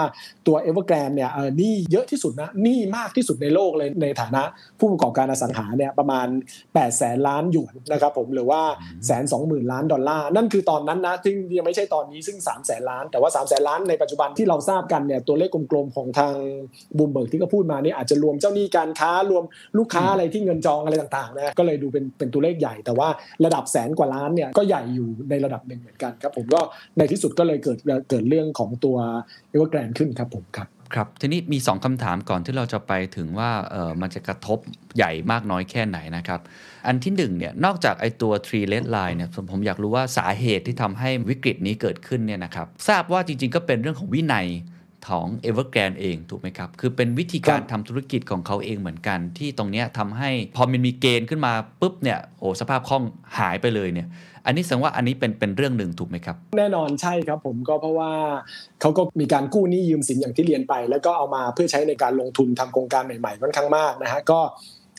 [0.48, 1.30] ตัว e v e r g r a n d เนี่ย
[1.62, 4.44] นี่เยอะที่สุดนะนี่มากที่สุดในโลกเลยในฐานะ
[4.80, 6.28] ผู้ประกอบการอสังหาเนี่ยประมาณ
[6.62, 8.62] 8แสนล้านหยวนนะครับผมหรือว่า
[9.06, 16.34] แสนสองหมื่นล้านดอลลาร์นั่นคือตอนนั้นนะซึ่งยังไม่ใช่ตอนนี้ซึ่ง3แสนล้าน แต่ว่า3แสนล้านในปัจจุบันที่เราทราบกันเนี่ยตัวเลขกลมๆของทาง
[16.98, 19.44] บูมเบิร์กที่เขาพูดมานี่อาจจะรวมเจ้าหนี้การค้ารวม
[19.78, 23.08] ลูกค้าอะไรที่เงินจองอะไรต่างๆนะก็เลยดูเป็นเป็นตัวเลขใหญ่ แต่ว่า
[23.46, 26.62] ระดับแสนกว่าล้านเนี่ยก็ใหญ่อยู่ในระดับหนึ่งเหมือนกันครับผมก็
[26.98, 27.78] ในที่สุดก็เลยเกิด
[28.10, 28.98] เกิดเรื่องของตัว
[29.50, 34.60] เอเวอร์แกรนขึ้นครับผมครับ ครับทีนี้มี 2คำถามก่อนที่เราจะไปถึงว่าเออมันจะกระทบ
[34.96, 36.40] ใหญ่มากน้อยแค่ไหนนะครับ
[36.88, 44.48] อันที่1เนี่ยนอกจากไอตัว tree red line เนี่ยผมอยากรู้ว่าสาเหตุที่ทำให้วิกฤตนี้เกิดขึ้นเนี่ยนะครับทราบว่าจริงๆก็เป็นเรื่องของวินัย
[45.08, 53.04] ของ Evergrande เองถูกไหมครับ คือเป็นวิธีการทำธุรกิจของเขาเองเหมือนกัน ที่ตรงนี้ทำให้พอมันมีเกณฑ์ขึ้นมาปุ๊บเนี่ยโอ้สภาพคล่อง
[53.40, 54.08] หายไปเลยเนี่ย
[54.46, 58.12] อันนี้แสดงว่าอันนี้เป็นเป็นเรื่องหนึ่งถูกไหมครับ แน่นอนใช่ครับผมก็เพราะว่า
[58.82, 64.40] เขาก็มีการกู้หนี้ยืมสินอย่างที่เรียนไป แล้วก็เอามาเพื่อใช้ในการลงทุนทำโครงการใหม่ๆค่อนข้างมากนะฮะก็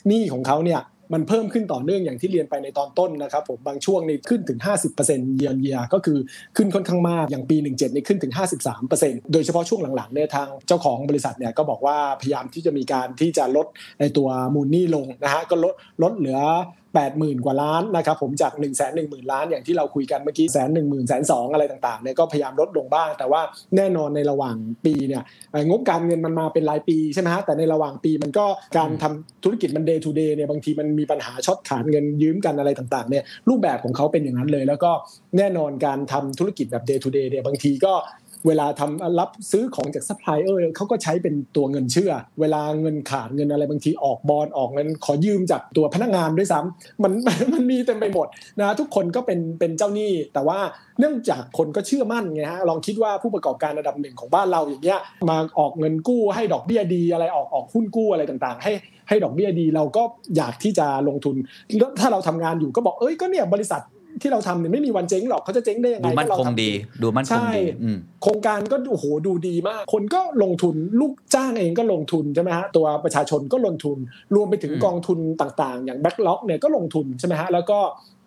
[0.07, 0.81] หนี้ของเขาเนี่ย
[1.13, 4.59] มันเพิ่มขึ้นต่อเนื่องอย่างที่เรียนไปในตอนต้นนะครับผมบางช่วงนี้ขึ้นถึง
[4.97, 6.17] 50%เยียร์เยียก็คือ
[6.57, 8.33] ขึ้นค่อนข้างมากอย่างปี 17นี่ขึ้นถึง
[8.81, 13.67] 53%โดยเฉพาะช่วงหลังๆเนี่ยทางเจ้าของบริษัทเนี่ยก็บอกว่าพยายามที่จะมีการที่จะลด
[13.99, 16.39] ในตัวมูลหนี้ลงนะฮะก็ลดลดเหลือ
[17.03, 18.73] 80,000 กว่าล้านนะครับผมจาก 1 1 0 0
[19.11, 23.41] 0 0 ล้านอย่างที่เราคุยกันเมื่อกี้แสนหนึ่งหมื่นแสนสองอะไรต่างๆเนี่ยก็พยายามลดลงบ้าง แต่ว่า
[23.75, 25.23] แน่นอนในระหว่างปีเนี่ย
[25.69, 28.45] งบการเงินมันมาเป็นรายปีใช่ไหมฮะแต่ในระหว่างปีมันก็
[28.77, 34.91] การทำธุรกิจมัน day to day เนี่ยบางทีมันมีปัญหาช็อตขาดเงินยืมกันอะไรต่างๆเนี่ยรูปแบบของเขาเป็นอย่างนั้นเลย แล้วก็
[35.37, 37.93] แน่นอนการทำธุรกิจแบบ day to day เนี่ยบางทีก็
[38.47, 47.11] เวลาทำรับซื้อของจากซัพพลายเออร์เขาก็ใช้เป็นตัวเงินเชื่อ เวลาเงินขาดเงินอะไรบางทีออกบอลออกเงินขอยืมจากตัวพนักงานด้วยซ้ำมัน
[47.53, 48.27] มันมีเต็มไปหมด
[48.59, 50.59] นะทุกคนก็เป็นเป็นเจ้าหนี้ แต่ว่า
[50.99, 58.73] เนื่องจากคนก็เชื่อมั่นไงฮะลองคิดว่าผู้ประกอบการระดับหนึ่งของบ้านเราอย่างเงี้ยมาออกเงินกู้ให้ดอกเบี้ยดีอะไรออกออกหุ้นกู้อะไรต่างๆ ให้
[59.09, 60.03] ให้ดอกเบี้ยดีเราก็
[60.37, 61.35] อยากที่จะลงทุน
[61.99, 63.81] ถ้าเราทำงานอยู่ก็บอกเอ้ยก็เนี่ยบริษัท
[64.21, 66.71] ที่เราทำเนี่ยไม่มีวันเจ๊งหรอกเขาจะเจ๊งได้ยังไงดูมั่นคงดี
[67.03, 67.63] ดูมั่นคงดี
[68.23, 73.97] โครงการก็โอ้โหดูดีมาก คนก็ลงทุนลูกจ้างเองก็ลงทุนใช่ไหมฮะตัวประชาชนก็ลงทุน
[74.35, 77.79] รวมไปถึงกองทุนต่างๆ อย่าง BlackRock เนี่ยก็ลงทุนใช่ไหมฮะแล้วก็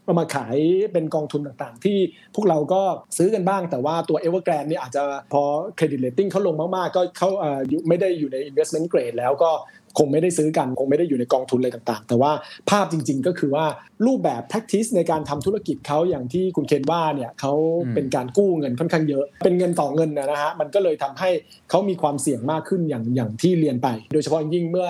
[0.05, 0.57] เอามาขาย
[0.93, 1.99] เป็นกองทุนต่างๆ ที่
[2.35, 2.81] พวกเราก็
[3.17, 5.43] ซื้อกันบ้าง แต่ว่าตัว Evergrande เนี่ยอาจจะพอ
[5.77, 9.51] เครดิตเรตติ้งเขาลงมากๆ ก็เขาเอ่ออยู่ไม่ได้อยู่ใน investment grade แล้วก็
[9.99, 12.33] คงไม่ได้ซื้อกันคงไม่ได้อยู่ในกองทุนอะไรต่างๆ แต่ว่า
[12.71, 13.67] ภาพจริง ๆ ก็คือว่า
[14.07, 17.53] รูปแบบ practice ในการทำธุรกิจเขาอย่างที่คุณเคนว่าเนี่ยเขา
[17.95, 21.31] เป็นการกู้เงินค่อนข้างเยอะ เป็นเงินต่อเงินนะฮะมันก็เลยทำให้
[21.71, 24.89] เขามีความเสี่ยงมากขึ้นอย่างอย่างที่เรียนไป โดยเฉพาะยิ่งเมื่อ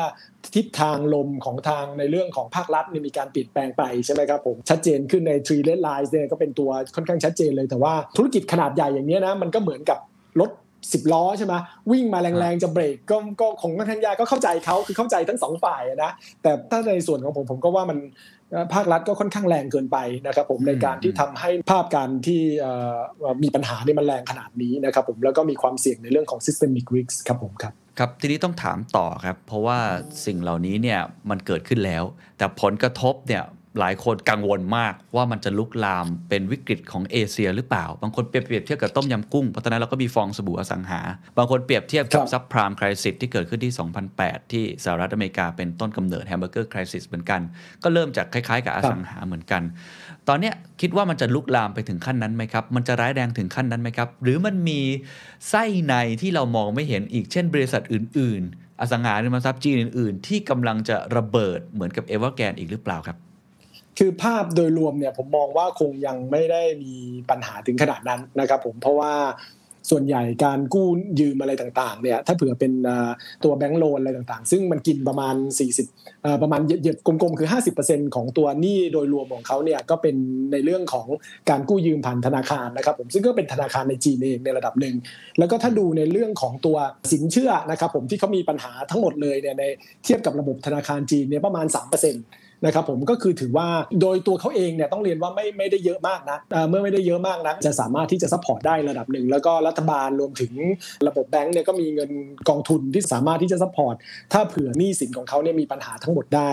[0.56, 9.98] ทิศทางลมของทางในเรื่องของภาครัฐเนี่ยมีการเปลี่ยนแปลงไปใช่ไหมครับผมชัดเจนขึ้นใน three red lines เนี่ยก็เป็นตัวค่อนข้างชัดเจนเลยแต่ว่าธุรกิจขนาดใหญ่อย่างนี้ยนะมันก็เหมือนกับ
[10.40, 10.50] รถ
[10.92, 11.54] สิบล้อใช่ไหม
[11.90, 16.12] วิ่งมาแรงๆจะเบรกก็ก็คงค่อนข้างยากก็เข้าใจเขาคือเข้าใจทั้งสองฝ่ายอะนะ
[16.42, 17.98] แต่ถ้าในส่วนของผมผมก็ว่ามัน
[18.50, 22.96] เอ่อภาครัฐก็ค่อนข้างแรงเกินไปนะครับผมในการที่ทำให้ภาพการที่เอ่อ
[23.42, 29.78] มีปัญหาเนี่ยมันแรงขนาดนี้นะครับผมแล้วก็มีความเสี่ยงในเรื่องของ systemic risk ครับผมครับครับทีนี้ต้องถามต่อครับ เพราะว่า
[30.26, 32.04] สิ่งเหล่านี้เนี่ยมันเกิดขึ้นแล้ว
[32.38, 33.44] แต่ผลกระทบเนี่ย
[33.78, 41.00] หลายคนกังวลมากว่ามันจะลุกลามเป็นวิกฤตของเอเชียหรือเปล่า บางคนเปรียบเทียบเทียบกับต้มยำกุ้ง เพราะตอนนั้นเราก็มีฟองสบู่อสังหา
[41.36, 43.72] บางคนเปรียบเทียบกับซับพรามคริสิสที่เกิดขึ้นที่
[44.12, 47.40] 2008 ที่สหรัฐอเมริกาเป็นต้นกำเนิด hamburger crisis เหมือนกัน
[47.82, 49.62] ก็เริ่มจากคล้ายๆ กับอสังหาเหมือนกัน
[50.28, 54.80] ตอนนี้คิดว่ามันจะลุกลามไปถึงขั้นนั้นไหมครับ มันจะร้ายแรงถึงขั้นนั้นไหมครับ หรือมันมี
[55.48, 63.16] ไส้ในที่เรามองไม่เห็นอีก เช่น บริษัทอื่น ๆ อสังหาริมทรัพย์จีนอื่น ๆ ที่กำลังจะระเบิดเหมือนกับเอเวอร์แกนอีกหรือเปล่าครับ
[63.98, 66.94] คือภาพโดยรวมเนี่ยผมมองว่าคงยังไม่ได้มี
[67.30, 69.12] ปัญหาถึงขนาดนั้นนะครับผมเพราะว่า
[69.90, 70.88] ส่วนใหญ่การกู้
[71.20, 72.72] ยืมอะไรต่างๆเนี่ยถ้าเผื่อเป็น
[73.44, 75.34] ตัวแบงก์โลนอะไรต่างๆ ซึ่งมันกินประมาณ
[75.88, 77.48] 40 ประมาณเหยียบกลมๆ คือ
[77.82, 80.16] 50%ของตัวหนี้โดยรวมของเขาเนี่ยก็เป็น
[80.52, 81.06] ในเรื่องของ
[81.50, 84.94] การกู้ยืมผ่านธนาคารนะครับผมซึ่งก็เป็นธนาคารในจีนเองในระดับหนึ่ง
[85.38, 86.76] แล้วก็ถ้าดูในเรื่องของตัว
[87.12, 89.64] สินเชื่อนะครับผมที่เขามีปัญหาทั้งหมดเลยเนี่ยใน
[90.04, 93.68] เทียบกับระบบธนาคารจีนเนี่ยประมาณ 3% นะครับผมก็คือถือว่า
[94.00, 100.52] โดยตัวเขาเองเนี่ยต้องเรียนว่าไม่ไม่ได้เยอะมากนะเมื่อไม่ได้เยอะมากนะจะสามารถที่จะ support ได้ระดับหนึ่งแล้วก็รัฐบาลรวมถึง
[101.08, 102.10] ระบบแบงก์เนี่ยก็มีเงิน
[102.48, 103.94] กองทุนที่สามารถที่จะ support
[104.32, 106.50] ถ้าเผื่อหนี้สินของเขาเนี่ยมีปัญหาทั้งหมดได้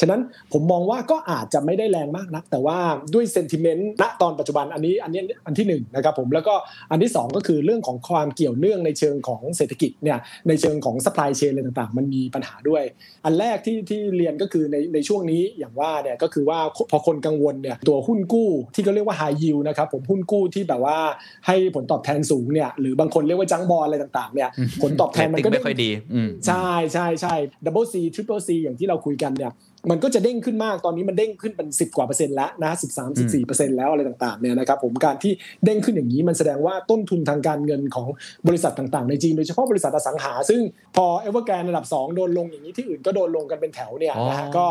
[0.00, 0.20] ฉะนั้น
[0.52, 2.78] ผมมองว่าก็อาจจะไม่ได้แรงมากนัก แต่ว่า
[3.14, 6.54] ด้วย sentiment ณตอนปัจจุบันอันนี้อันนี้อันที่หนึ่งนะครับผมแล้วก็
[6.90, 12.82] อันที่สองก็คือเรื่องของความเกี่ยวเนื่องในเชิงของเศรษฐกิจเนี่ยในเชิงของ supply chain อะไรต่างๆ มันมีปัญหาด้วย
[13.24, 16.58] อันแรกที่ที่เรียนก็คือในในช่วงนี้อย่างว่าเนี่ยก็คือว่า
[16.90, 20.98] พอคนกังวลเนี่ยตัวหุ้นกู้ที่เขาเรียกว่า high yield นะครับผมหุ้นกู้ที่แบบว่า
[21.46, 24.48] ให้ผลตอบแทนสูงเนี่ยหรือบางคนเรียกว่า junk bond อะไรต่างๆเนี่ย
[24.82, 29.52] ผลตอบแทนมันก็เรตติ้งไม่ค่อยดีอืมใช่ใช่ใช่ double C triple C อย่างที่เราคุยกันเนี่ย
[29.90, 35.32] มันก็จะเด้งขึ้นมาก ตอนนี้มันเด้งขึ้นเป็น 10 กว่าเปอร์เซ็นต์แล้วนะสิบสามสิบสี่เปอร์เซ็นต์แล้วอะไรต่างๆเนี่ยนะครับผมการที่
[35.64, 38.08] เด้งขึ้นอย่างนี้มันแสดงว่าต้นทุนทางการเงินของ
[38.48, 40.60] บริษัทต่างๆ ในจีนโดยเฉพาะบริษัทอสังหา ซึ่ง
[40.96, 44.66] พอเอเวอร์แกรนระดับ 2 โดนลงอย่างนี้ที่อื่นก็โดนลงกันเป็นแถวเนี่ยนะฮะอ๋อก็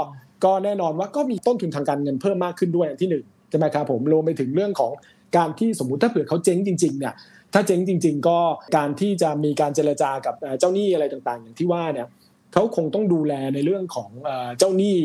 [0.46, 4.92] ก็แน่นอนว่าก็มีต้นทุนทางการเงินเพิ่มมากขึ้นด้วยอันที่หนึ่งใช่ไหมครับผมรวมไปถึงเรื่องของ
[5.38, 7.14] การที่สมมติถ้าเผื่อเขาเจ๊งจริงๆเนี่ย
[7.54, 8.38] ถ้าเจ๊งจริง ๆ ก็
[8.78, 12.08] การที่จะมีการเจรจากับเจ้าหนี้อะไรต่างๆ อย่างที่ว่าเนี่ย
[12.54, 14.10] เขาคงต้องดูแลในเรื่องของ
[14.58, 14.96] เจ้าหนี้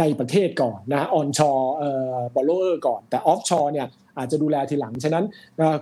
[0.00, 3.86] ในประเทศก่อนนะ onshore borrower ก่อน แต่ offshore เนี่ย
[4.20, 5.24] อาจจะดูแลทีหลัง ฉะนั้น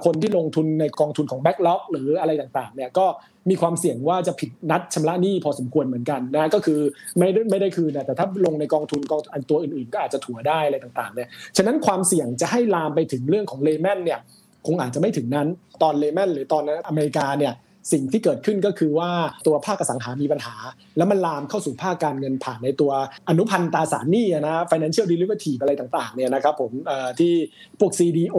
[0.04, 3.06] คนที่ลงทุนในกองทุนของ BlackRock หรืออะไรต่างๆเนี่ยก็
[3.50, 6.80] มีความเสี่ยงว่าจะผิดนัดชำระหนี้พอสมควรเหมือนกันนะก็คือ
[7.18, 14.18] ไม่ได้ไม่ได้คืนนะแต่ถ้าลงในกองทุนกองอันตัวอื่นๆ ก็อาจจะถัวได้อะไรต่างๆเนี่ยฉะนั้นความเสี่ยงจะให้ลามไปถึงเรื่องของเลแมนเนี่ย
[14.66, 15.48] คงอาจจะไม่ถึงนั้น
[15.82, 17.52] ตอนเลแมนหรือตอนนั้นอเมริกาเนี่ย
[17.92, 19.10] สิ่งที่เกิดขึ้นก็คือว่า
[19.46, 20.54] ตัวภาคอสังหามีปัญหา
[20.96, 22.92] แล้วมันลามเข้าสู่ภาคการเงินผ่านในตัว
[23.28, 27.32] อนุพันธ์ตราสารหนี้อะนะ financial derivative อะไรต่างๆเนี่ยนะครับผมเอ่อที่
[27.80, 28.36] พวก CDO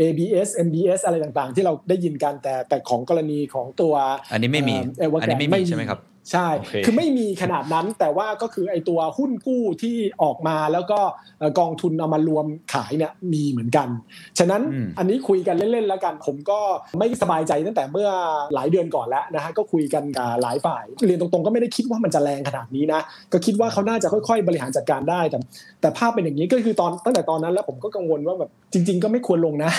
[0.00, 3.94] ABS MBS อะไรต่างๆ ที่เราได้ยินกันแต่แต่ของกรณีของตัว
[4.32, 6.00] อันนี้ไม่มีเอ่อ Evergrande อันนี้ไม่มีใช่ไหมครับ
[6.32, 11.00] ใช่โอเคคือไม่มีขนาดนั้นแต่ว่าก็คือไอตัวหุ้นกู้ที่ออกมาแล้วก็
[11.38, 13.88] เอ่อกองทุนเอามารวมขายเนี่ยมีเหมือนกัน
[14.38, 16.60] ฉะนั้นอืมอันนี้คุยกันเล่นๆแล้วกัน ผมก็
[16.98, 18.08] ไม่สบายใจตั้งแต่เมื่อ
[18.54, 23.00] หลายเดือนก่อนแล้วนะฮะก็คุยกันกับหลายฝ่าย เรียนตรงๆก็ไม่ได้คิดว่ามันจะแรงขนาดนี้นะ
[23.32, 25.38] ก็คิดว่าเขาน่าจะค่อยๆ บริหารจัดการได้ แต่
[25.80, 29.70] แต่ภาพเป็นอย่างนี้ก็คือตอนตั้งแต่ตอนนั้นแล้วผมก็กังวลว่าแบบจริง ๆ ก็ไม่ควรลงนะ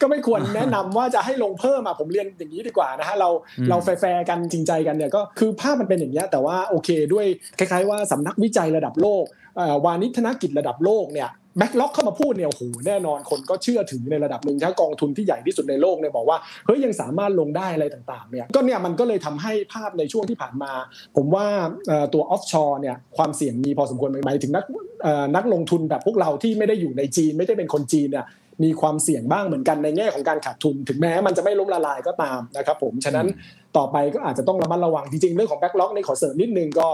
[0.00, 7.26] ก็ไม่ควรแนะนำว่าจะให้ลงเพิ่มอะผมเรียนอย่างนี้ดีกว่านะฮะเราอืมเราแฟร์ๆกันจริงใจกันเนี่ยก็คือภาพมันเป็นอย่างนี้ยแต่ว่าโอเคด้วย
[7.58, 9.24] คล้ายๆว่าสำนักวิจัยระดับโลก
[9.84, 20.72] วาณิชธนกิจระดับโลกเนี่ย BlackRock เข้ามาพูดเนี่ยโอ้โหแน่นอนคนก็เชื่อถือในระดับหนึ่งถ้ากองทุนที่ใหญ่ที่สุดในโลกเนี่ยบอกว่าเฮ้ยยังสามารถลงได้อะไรต่างๆเนี่ยก็เนี่ยมันก็เลยทำให้ภาพในช่วงที่ผ่านมา
[21.16, 21.46] ผมว่า
[22.14, 24.64] ตัว offshore เนี่ยความเสี่ยงมีพอสมควรหมายถึงนัก
[25.36, 28.26] นักลงทุนแบบพวกเราที่ไม่ได้อยู่ในจีน ไม่ได้เป็นคนจีนเนี่ย
[28.64, 33.26] มีความเสี่ยงบ้างเหมือนกันในแง่ของการขาดทุน ถึงแม้มันจะไม่ล้มละลายก็ตามนะครับผมฉะนั้น
[33.76, 36.88] ต่อไปก็อาจจะต้องระมัดระวังจริงๆเรื่องของ BlackRock นี่ขอเสริมนิดนึงก็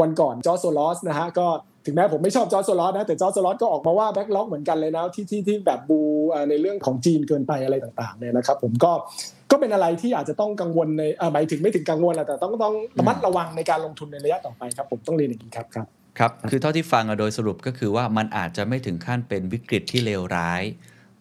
[0.00, 1.46] วันก่อน George Soros นะฮะก็
[1.86, 6.00] ถึงแม้ผมไม่ชอบ George Soros นะแต่ George Soros ก็ออกมาว่า BlackRock เหมือนกันเลยนะที่ที่ที่แบบ bull
[6.48, 8.92] ในเรื่องของจีนเกินไปอะไรต่างๆเนี่ยนะครับผมก็
[9.50, 15.86] ก็เป็นอะไรที่อาจจะต้องกังวลในหมายถึงไม่ถึงกังวลแต่ต้องต้องระมัดระวังในการลงทุนในระยะต่อไปครับผมต้องเรียนอย่างนี้ครับครับ
[16.18, 20.62] ครับ คือเท่าที่ฟังโดยสรุปก็คือว่ามันอาจจะไม่ถึงขั้นเป็นวิกฤตที่เลวร้าย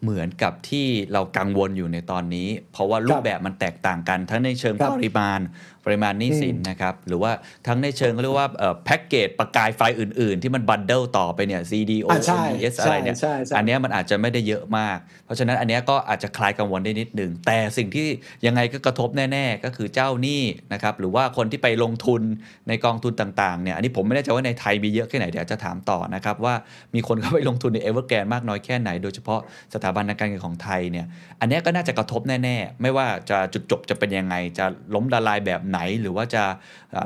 [0.01, 5.39] เหมือนกับที่เรากังวลอยู่ในตอนนี้ เพราะว่ารูปแบบมันแตกต่างกัน ทั้งในเชิงปริมาณ
[5.87, 7.31] ปริมาณหนี้สินนะครับ หรือว่า
[7.67, 8.47] ทั้งในเชิงเรียกว่า
[8.85, 13.15] แพ็กเกจประกายไฟอื่น ๆ ที่มันบันเดิลต่อไปเนี่ย CDO MBS อะไรเนี่ย
[13.57, 18.07] อันนี้มันอาจจะไม่ได้เยอะมาก เพราะฉะนั้นอันนี้ก็อาจจะคลายกังวลได้นิดหนึ่งแต่สิ่งที่
[18.45, 20.41] ยังไงก็กระทบแน่ ๆ ก็คือเจ้าหนี้
[20.73, 22.21] นะครับ หรือว่าคนที่ไปลงทุน
[22.67, 26.55] ในกองทุนต่างๆเนี่ย อันนี้ผมไม่แน่ใจว่าในไทยมีเยอะแค่ไหน เดี๋ยวจะถามต่อนะครับว่า
[26.95, 29.39] มีคนเข้าไปลงทุนในเอเวอร์แกรนมากน้อยแค่ไหน โดยเฉพาะ
[29.73, 31.05] สถาบันการเงินของไทยเนี่ย
[31.41, 36.43] อันนี้ก็น่าจะกระทบแน่ ๆ ไม่ว่าจะจุดจบจะเป็นยังไงจะล้มละลายแบบไหนหรือว่าจะ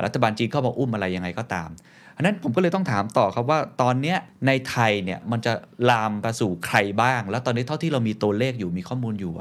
[0.04, 1.68] รัฐบาลจีนเข้ามาอุ้มอะไรยังไงก็ตาม
[2.16, 4.14] อันนั้นผมก็เลยต้องถามต่อครับว่าตอนนี้
[4.46, 5.52] ในไทยเนี่ยมันจะ
[5.90, 9.32] ลามไปสู่ใครบ้าง แล้วตอนนี้เท่าที่เรามีตัวเลขอยู่มีข้อมูลอยู่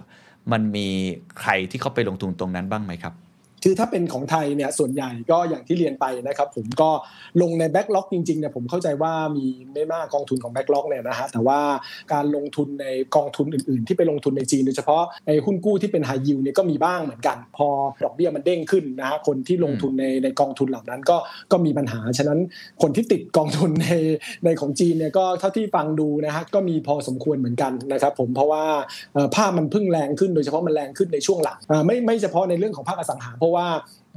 [0.52, 0.88] มันมี
[1.39, 3.13] ใครที่เขาไปลงทุนตรงนั้นบ้างไหมครับ
[3.63, 6.89] คือถ้าเป็นของไทยเนี่ยส่วนใหญ่ก็อย่างที่เรียนไปนะครับ ผมก็
[7.41, 11.60] ลงใน BlackRock จริงๆเนี่ยผมเข้าใจว่ามีไม่มากกองทุนของ BlackRock เนี่ยนะฮะแต่ว่า
[12.13, 17.67] การลงทุนในกองทุนอื่นๆ ที่ไปลงทุนในจีนโดยเฉพาะไอ้หุ้นกู้ที่เป็นไฮยิวเนี่ยก็มีบ้างเหมือนกัน พอ
[18.04, 21.17] ดอกเบี้ยมันเด้งขึ้นนะฮะคนที่ลงทุนในในกองทุนเหล่านั้นก็
[21.52, 22.39] ก็มีปัญหาฉะนั้น
[22.82, 23.88] คนที่ติดกองทุนใน
[24.45, 28.63] ในของจีนเนี่ยก็เท่าที่ฟังดูนะฮะก็มีพอสมควรเหมือนกันนะครับผมเพราะว่า
[29.36, 33.67] ภาพมันพึ่งแรงขึ้นโดยเฉพาะมันแรงขึ้นในช่วงหลังไม่ไม่เฉพาะในเรื่องของภาคอสังหาเพราะว่า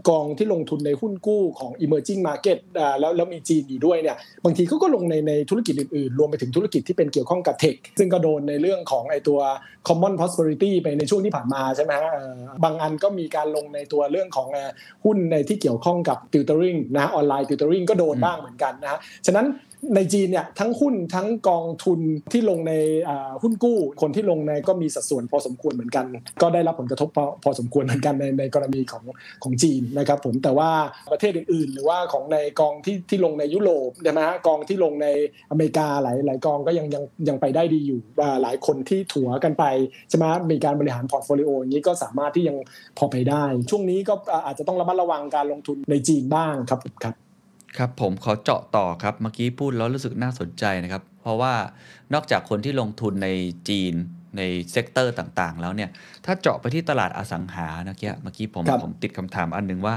[0.08, 2.58] กองที่ลงทุนในหุ้นกู้ของ emerging market
[3.00, 9.38] แล้วแล้วมีจีนอยู่ด้วยเนี่ยบางทีเขาก็ลงในในธุรกิจอื่นๆ รวมไปถึงธุรกิจที่เป็นเกี่ยวข้องกับเทคซึ่งก็โดนในเรื่องของไอตัว
[9.88, 12.12] common prosperity ไปในช่วงที่ผ่านมาใช่ไหมฮะ
[12.64, 14.48] บางอันก็มีการลงในตัวเรื่องของ
[15.04, 19.46] หุ้นในที่เกี่ยวข้องกับ tutoring นะออนไลน์ tutoring ก็โดนบ้างเหมือนกันนะฮะฉะนั้น
[19.94, 22.00] ในจีนเนี่ยทั้งหุ้นทั้งกองทุน
[22.32, 22.72] ที่ลงใน
[23.42, 26.06] หุ้นกู้ คนที่ลงในก็มีสัดส่วนพอสมควรเหมือนกัน
[26.42, 29.04] ก็ได้รับผลกระทบพอพอสมควรเหมือนกันในในกรณีของ
[29.42, 30.70] ของจีนนะครับผมแต่ว่า
[31.12, 35.08] ประเทศอื่น ๆ หรือว่าของในกองที่ที่ลงในยุโรปใช่ไหมฮะกองที่ลงใน
[35.50, 39.64] อเมริกาหลายหลายกองก็ยังยังยังไปได้ดีอยู่ว่าหลายคนที่ถัวกันไป
[40.08, 42.56] ใช่ไหมมีการบริหาร portfolio อย่างนี้ก็สามารถที่ยัง
[42.98, 44.14] พอไปได้ ช่วงนี้ก็
[44.46, 47.14] อาจจะต้องระมัดระวังการลงทุนในจีนบ้างครับครับ
[47.78, 51.54] ครับผมขอเจาะต่อครับเมื่อกี้พูดแล้วรู้สึกน่าสนใจนะครับ เพราะว่า
[52.14, 53.28] นอกจากคนที่ลงทุนใน
[53.68, 53.94] จีน
[54.36, 55.90] ใน sector ต่างๆ แล้วเนี่ย
[56.24, 59.94] ถ้าเจาะไปที่ตลาดอสังหานะเมื่อกี้เมื่อกี้ผมผมติดคำถามอันหนึ่งว่า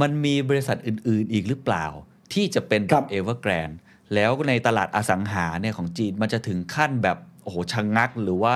[0.00, 1.86] มันมีบริษัทอื่นๆ อีกหรือเปล่า
[2.32, 3.70] ที่จะเป็นแบบเอเวอร์แกรน
[4.14, 8.54] แล้วในตลาดอสังหาเนี่ยของจีนมันจะถึงขั้นแบบ โอ้โหชะงักหรือว่า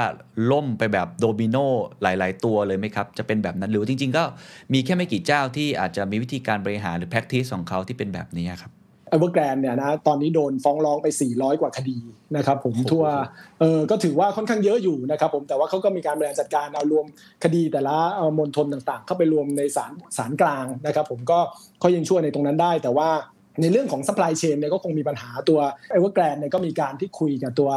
[0.51, 1.57] ล่มไปแบบโดมิโน
[2.03, 4.25] หลาย ๆ ตัวเลยไหมครับ จะเป็นแบบนั้นหรือจริง ๆ ก็
[4.73, 8.73] มีแค่ไม่กี่เจ้าที่อาจจะมีวิธีการบริหารหรือ practice ของเขาที่เป็นแบบนี้ครับ
[9.19, 11.99] เวอร์แกรนเนี่ยนะตอนนี้โดนฟ้องร้องไป 400 กว่าคดี
[12.37, 13.05] นะครับผมทั่ว
[13.61, 17.07] เออก็ถือว่าค่อนข้างเยอะอยู่นะครับผมแต่ว่าเขาก็มีการบริหารจัดการเอารวม
[17.45, 17.97] คดีแต่ละ
[18.39, 21.39] มณฑลต่างๆ เข้าไปรวมในศาลศาลกลางนะครับผมก็
[21.81, 23.09] เขายังช่วยในตรงนั้นได้ แต่ว่า
[23.61, 27.71] ในเรื่องของ supply chain เนี่ยก็คงมีปัญหาตัวไอเวอร์แกรนเนี่ยก็มีการที่คุยกับตัว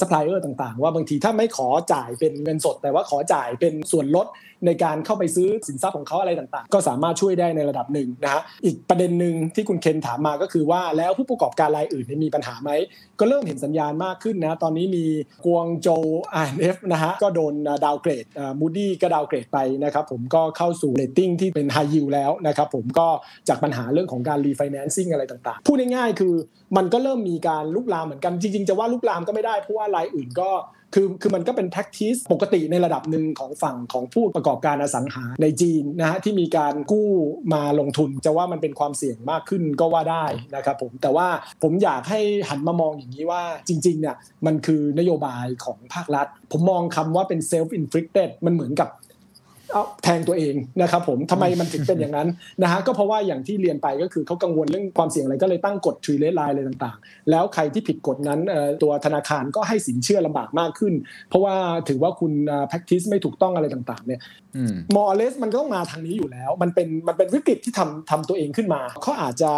[0.00, 4.26] ซัพพลายเออร์ต่างๆ ว่าบางทีถ้าไม่ขอจ่ายเป็นเงินสด แต่ว่าขอจ่ายเป็นส่วนลด
[4.66, 12.70] ในการเข้าไปซื้อสินทรัพย์ของเขาอะไรต่างๆ ก็สามารถช่วยได้ในระดับหนึ่งนะฮะอีกประเด็นหนึ่งที่คุณเคนถามมาก็คือว่าแล้วผู้ประกอบการรายอื่นมีปัญหาไหม
[13.20, 15.04] ก็เริ่มเห็นสัญญาณมากขึ้นนะ ตอนนี้มี
[15.46, 15.88] Guangzhou
[16.42, 18.24] R&F นะฮะ ก็โดน downgrade
[18.60, 23.08] Moody's ก็ downgrade ไปนะครับผมก็เข้าสู่เรตติ้งที่เป็นไฮยิวแล้วนะครับผมก็
[23.48, 26.34] จากปัญหาเรื่องของการ refinancing อะไรต่างๆ พูดง่ายๆคือ
[26.76, 30.50] มันก็เริ่มมีการลุกลามเหมือนกันจริงๆ จะว่าลุกลามก็ไม่ได้เพราะว่ารายอื่นก็
[30.94, 37.08] คือคือมันก็เป็น practice ปกติในระดับหนึ่งของฝั่งของผู้ประกอบการอสังหาในจีนนะฮะที่มีการกู้
[37.54, 41.28] มาลงทุนจะว่ามันเป็นความเสี่ยงมากขึ้นก็ว่าได้นะครับผมแต่ว่า
[41.62, 48.90] ผมอยากให้หันมามองอย่างนี้ว่าจริงๆเนี่ยมันคือนโยบายของภาครัฐ ผมมองคำว่าเป็น self inflicted มันเหมือนกับ
[50.04, 52.28] แทงตัวเองนะครับผมทำไมมันถึงเป็นอย่างนั้น
[52.62, 58.40] นะฮะก็เพราะว่าอย่างที่เรียนไปก็คือเขากังวลเรื่องความเสี่ยงอะไรก็เลยตั้งกฎทรีเลสไลน์อะไรต่างๆ แล้วใครที่ผิดกฎนั้น
[58.82, 60.94] ตัวธนาคารก็ให้สินเชื่อลำบากมากขึ้น
[61.28, 61.54] เพราะว่า
[61.88, 62.32] ถือว่าคุณ
[62.70, 64.20] practice ไม่ถูกต้องอะไรต่างๆเนี่ย
[64.94, 69.52] มอเลสมันก็ต้องมาทางนี้อยู่แล้ว มันเป็นมันเป็นวิกฤตที่ทำทำตัวเองขึ้นมาเขาอาจจะ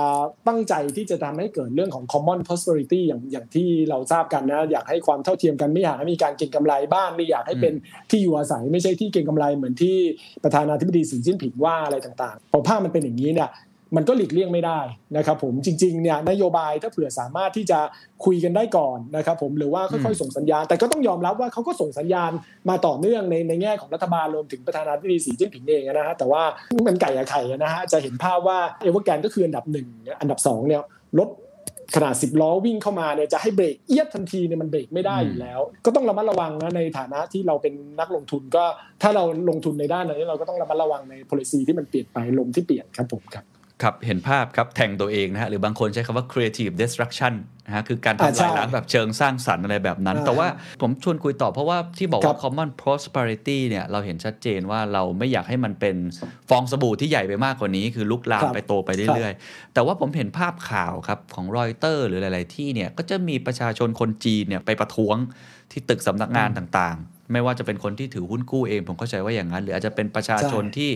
[0.49, 7.75] ตั้งใจที่จะทำให้เกิดเรื่องของ common prosperity อย่างอย่างที่เราทราบกันนะอยากให้ความเท่าเทียมกันไม่อยากให้มีการเก็งกำไรบ้านไม่อยากให้เป็น
[8.11, 9.98] ที่อยู่อาศัยไม่ใช่ที่เก็งกำไรเหมือนที่
[10.45, 13.51] ประธานาธิบดีสีจิ้นผิงว่าอะไรต่างๆพอภาพมันเป็นอย่างนี้เนี่ย
[13.97, 14.81] มันก็หลีกเลี่ยงไม่ได้
[15.17, 17.79] นะครับผมจริงๆเนี่ยนโยบายถ้าเผื่อสามารถที่จะ
[18.25, 22.33] คุยกันได้ก่อนนะครับผมหรือว่าค่อยๆส่งสัญญาณ แต่ก็ต้องยอมรับว่าเขาก็ส่งสัญญาณ
[22.69, 26.43] มาต่อเนื่องในในแง่ของรัฐบาลรวมถึงประธานาธิบดีสีจิ้นผิงเองนะฮะแต่ว่า
[26.87, 29.87] มันไก่กับไข่นะฮะจะเห็นภาพว่าเอเวอร์แกนก็คืออันดับหนึ่ง
[30.21, 30.83] อันดับสองเนี่ย
[31.19, 31.29] ลด
[31.95, 38.65] ขนาด10ล้อวิ่งเข้ามาเนี่ยจะให้เบรกเอียดทันทีเนี่ยมันเบรกไม่ได้อยู่แล้ว ก็ต้องระมัดระวังนะในฐานะที่เราเป็นนักลงทุนก็
[39.03, 43.45] ถ้าเราลงทุนในด้านนี้เราก็ต้องระมัดระวังใน policy ที่มันเปลี่ยนไปลมที่เปลี่ยนครับผมครับ
[43.83, 47.35] ครับเห็นภาพครับแทงตัวเองนะฮะหรือบางคนใช้คำว่า creative destruction
[47.67, 50.47] นะฮะคือการอ่าทำใช่ลายล้างแบบเชิงสร้างสรรค์อะไรแบบนั้นอ่าแต่ว่า
[50.83, 55.97] ผมชวนคุยต่อเพราะว่าที่บอกครัว่าบ common prosperity เนี่ยเราเห็นชัดเจนว่าเราไม่อยากให้มันเป็น
[56.49, 65.17] ฟองสบู่ที่ใหญ่ไปมากกว่านี้ คือลุกลามครับไปโตไปเรื่อยๆ แต่ว่าผมเห็นภาพข่าวครับของรอยเตอร์หรือหลาย ๆ ที่เนี่ยก็จะมีประชาชนคนจีนเนี่ยไปประท้วง
[65.73, 70.91] ที่ตึกสำนักงานต่างๆ ไม่ว่าจะเป็นคนที่ถือหุ้นกู้เอง ผมเข้าใจว่าอย่างนั้น หรืออาจจะเป็นประชาชนที่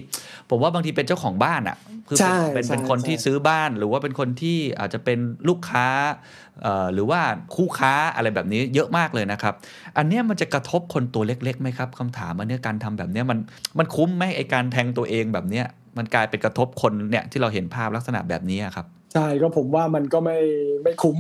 [0.50, 1.76] ผมว่าบางทีเป็นเจ้าของบ้านอะ
[2.08, 5.18] คือใช่เป็นเป็นเป็นใช่คนที่ใช่ซื้อบ้าน หรือว่าเป็นคนที่อาจจะเป็น
[5.48, 5.86] ลูกค้า
[6.62, 7.20] เอ่อหรือว่า
[7.56, 9.54] คู่ค้าอะไรแบบนี้เยอะมากเลยนะครับ
[9.98, 13.38] อันเนี้ยมันจะกระทบคนตัวเล็กๆไหมครับคำถามอันเนี้ยการทำแบบเนี้ยมัน
[13.78, 15.66] มันคุ้มไหมไอการแทงตัวเองแบบเนี้ย
[15.98, 20.38] มันกลายเป็นกระทบคนเนี่ยที่เราเห็นภาพลักษณะแบบนี้อะครับ ใช่ก็ผมว่ามันก็ไม่
[20.84, 21.16] ไม่คุ้ม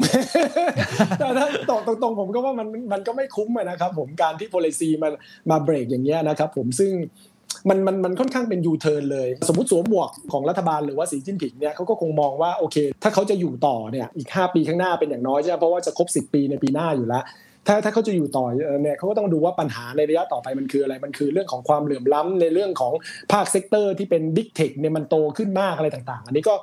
[1.18, 5.12] แต่ถ้าตอบตรงผมก็ว่ามันมันก็ไม่คุ้มนะครับ ผมการที่ policy มัน
[5.50, 6.90] มาเบรกอย่างเงี้ยนะครับ ผมซึ่ง
[7.68, 17.24] มันมันมันค่อนข้างเป็นยูเทิร์นเลย สมมติสวมหมวกของรัฐบาลหรือว่าสีจิ้นผิงเนี่ยเขาก็คงมองว่าโอเค ถ้าเขาจะอยู่ต่อเนี่ยอีก 5 ปีข้างหน้าเป็นอย่างน้อยใช่ไหมเพราะว่าจะครบ 10 ปีในปีหน้าอยู่แล้ว
[17.66, 18.44] ถ้าถ้าเขาจะอยู่ต่อ
[18.82, 22.92] เนี่ยเขาก็ต้องดูว่าปัญหาในระยะต่อไปมันคืออะไร มันคือเรื่องของความเหลื่อมล้ำในเรื่องของ
[23.32, 26.54] ภาค sector ที่เป็น Big Tech เนี่ยมันโตขึ้นมากอะไรต่าง ๆ อันนี้ก็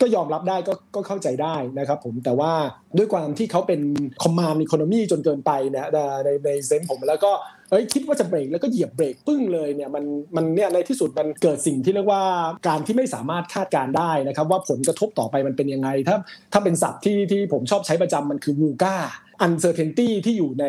[0.00, 2.52] ก็ยอมรับได้ก็ก็เข้าใจได้นะครับผมแต่ว่า
[2.98, 3.80] ด้วยความที่เขาเป็น
[4.22, 5.86] คอมมานด์อีโคโนมีจนเกินไปเนี่ย
[6.24, 7.32] ในในเซนส์ผมแล้วก็
[7.70, 10.04] เอ้ยคิดว่าจะเบรกแล้วก็เหยียบเบรกปึ้งเลยเนี่ยมัน
[10.36, 12.22] มันเนี่ยในที่สุดมันเกิดสิ่งที่เรียกว่า
[12.68, 16.16] การที่ไม่สามารถคาดการได้นะครับว่าผลกระทบต่อไปมันเป็นยังไง ถ้า
[16.52, 18.96] ถ้าเป็นศัพท์ที่ที่ผมชอบใช้ประจำมันคือ VUCA
[19.46, 20.64] uncertainty ที่อยู่ใน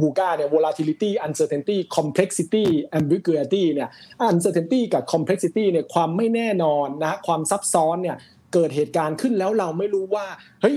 [0.00, 2.66] VUCA เนี่ย volatility uncertainty complexity
[2.98, 3.88] ambiguity เนี่ย
[4.30, 8.16] uncertainty กับ complexity เนี่ยความไม่แน่นอนนะความซับซ้อนเนี่ย
[8.56, 10.26] เกิดเหตุการณ์ขึ้นแล้วเราไม่รู้ว่า
[10.62, 10.76] เฮ้ย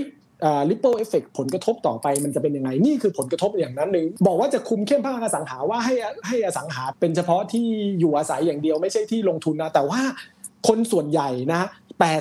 [0.70, 5.94] ripple effect ผลกระทบต่อไปมันจะเป็นยังไง นี่คือผลกระทบอย่างนั้นหนึ่งบอกว่าจะคุมเข้มภาคอสังหาว่าให้
[6.26, 7.66] ให้อสังหาเป็นเฉพาะที่
[8.00, 10.00] อยู่อาศัยอย่างเดียวไม่ใช่ที่ลงทุนนะแต่ว่า
[10.68, 11.62] คนส่วนใหญ่นะ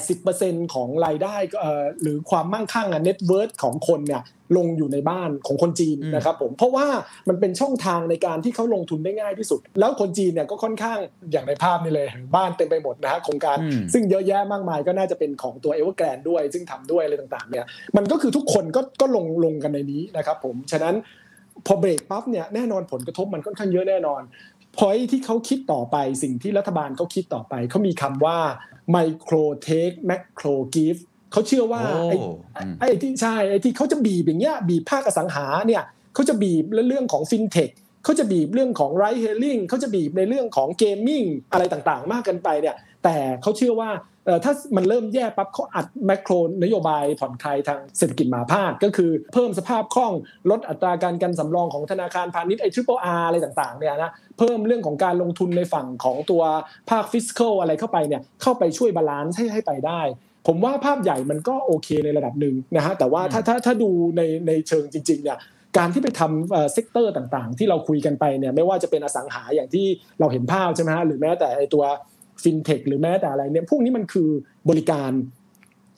[0.04, 4.24] 80%ของรายได้เอ่อหรือความมั่งคั่งอะ net worth ของคนเนี่ย
[4.58, 6.88] ลงอยู่ในบ้านของคนจีนอืมนะครับผมเพราะว่า
[7.30, 10.98] มันเป็นช่องทางในการที่เขาลงทุนได้ง่ายที่สุด แล้วคนจีนเนี่ยก็ค่อนข้าง
[11.32, 17.66] อย่างในภาพนี่เลย บ้านเต็มไปหมดนะฮะโครงการอืมซึ่งเยอะแยะมากมายก็น่าจะเป็นของตัวเอเวอร์แกรนด้วย ซึ่งทำด้วยอะไรต่างๆเนี่ย
[17.98, 20.96] มันก็คือทุกคนก็ก็ลงลงกันในนี้นะครับผมฉะนั้น
[21.68, 24.22] พอเบรกปั๊บเนี่ยแน่นอนผลกระทบมันค่อนข้างเยอะแน่นอน
[24.78, 28.38] พอยที่เขาคิดต่อไปสิ่งที่รัฐบาลเขาคิดต่อไปเขามีคำว่า
[28.96, 31.00] micro take macro give
[31.32, 32.18] เขาเชื่อว่าโอ้ไอ้
[32.58, 37.70] อืมไอ้ที่ใช่ไอ้ที่เขาจะบีบอย่างเงี้ยบีบภาคอสังหาเนี่ยเขาจะบีบเรื่องของฟินเทค
[38.04, 46.32] เขาจะบีบเรื่องของ ride-hailing เขาจะบีบในเรื่องของ gaming อะไรต่างๆ มากเกินไปเนี่ย แต่เขาเชื่อว่าเอ่อ ถ้ามันเริ่มแย่ปั๊บเขาอัด macro
[46.64, 50.14] นโยบายผ่อนคลายทางเศรษฐกิจมหภาคก็คือเพิ่มสภาพคล่อง
[50.50, 56.44] ลดอัตราการกันสำรองของธนาคารพาณิชย์ไอ้ triple R อะไรต่างๆเนี่ยนะเพิ่มเรื่องของการลงทุนในฝั่งของตัว
[56.90, 60.02] ภาคฟิส c a l อะไรเข้าไปเนี่ยเข้าไปช่วย balance ให้ให้ไปได้
[60.48, 65.38] ผมว่าภาพใหญ่มันก็โอเคในระดับหนึ่งนะฮะแต่ว่าถ้าถ้าถ้าดูในในเชิงจริงๆเนี่ย
[65.78, 69.86] การที่ไปทำเอ่อ sector ต่างๆ ที่เราคุยกันไปเนี่ยไม่ว่าจะเป็นอสังหาอย่างที่
[70.20, 71.84] เราเห็นภาพใช่ไหมฮะหรือแม้แต่ไอตัว
[72.44, 74.30] ฟินเทคหรือแม้แต่อะไรเนี่ยพวกนี้มันคือ
[74.70, 75.12] บริการ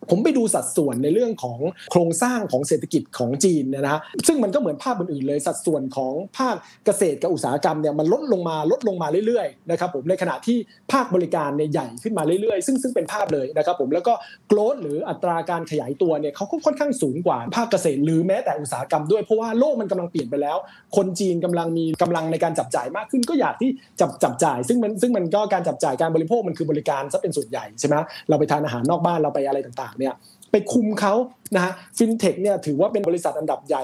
[0.10, 1.60] ผมไปดูสัดส่วนในเรื่องของ
[1.92, 10.58] โครงสร้างของเศรษฐกิจของจีนเนี่ยนะฮะซึ่งมันก็เหมือนภาพอื่นๆเลยสัดส่วนของภาคเกษตรกับอุตสาหกรรมเนี่ยมันลดลงมาลดลงมาเรื่อยๆนะครับผมในขณะที่
[10.92, 14.14] ภาคบริการเนี่ยใหญ่ขึ้นมาเรื่อยๆ ซึ่งซึ่งเป็นภาพเลยนะครับผมแล้วก็
[14.48, 20.58] โกลดหรืออัตราการขยายตัวเนี่ยเขาก็ค่อนข้างสูงกว่าภาคเกษตร หรือแม้แต่อุตสาหกรรมด้วยเพราะว่าโลกมันกำลังเปลี่ยนไปแล้ว
[20.98, 23.70] คนจีนกำลังมีกำลังในการจับจ่ายมากขึ้นก็อยากที่
[24.02, 27.96] จับจับจ่าย ซึ่งมันซึ่งมันก็การจับจ่ายการบริโภคมันคือบริการซะเป็นส่วนใหญ่ใช่ไหม
[28.30, 30.16] เราไปทานอาหารนอกบ้านเราไปอะไรต่างๆเนี่ย
[30.52, 31.14] ไปคุมเขา
[31.56, 33.84] นะฮะฟินเทคเนี่ยถือว่าเป็นบริษัทอันดับใหญ่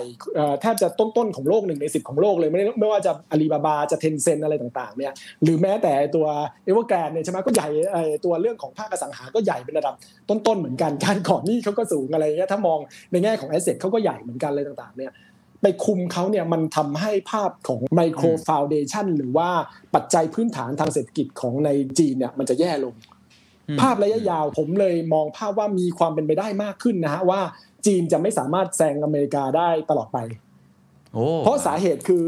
[0.61, 6.27] แทบจะต้นๆของโลกหนึ่งในสิบของโลกเลยไม่ไม่ว่าจะอาลีบาบาจะเทนเซนอะไรต่างๆเนี่ยหรือแม้แต่ตัว
[6.65, 7.69] เอเวอร์แกรนเนี่ยใช่ไหมก็ใหญ่
[8.25, 9.93] ตัวเรื่องของภาคอสังหาก็ใหญ่เป็นระดับ
[10.29, 12.79] ต้นๆเหมือนกันการก่อหนี้เขาก็สูงอะไรเงี้ยถ้ามอง
[13.11, 15.11] ในแง่ของ asset เขาก็ใหญ่เหมือนกันอะไรต่างๆเนี่ย
[15.61, 19.49] ไปคุมเขาเนี่ยมันทำให้ภาพของ micro foundation หรือว่า
[19.95, 22.93] ปัจจัยพื้นฐานทางเศรษฐกิจของในจีนเนี่ยมันจะแย่ลง
[23.81, 27.41] ภาพระยะยาวผมเลยมองภาพว่ามีความเป็นไปได้มากขึ้นนะฮะว่า
[27.85, 30.17] จีนจะไม่สามารถแซงอเมริกาได้ตลอดไป
[31.13, 32.25] โอ้เพราะสาเหตุคือ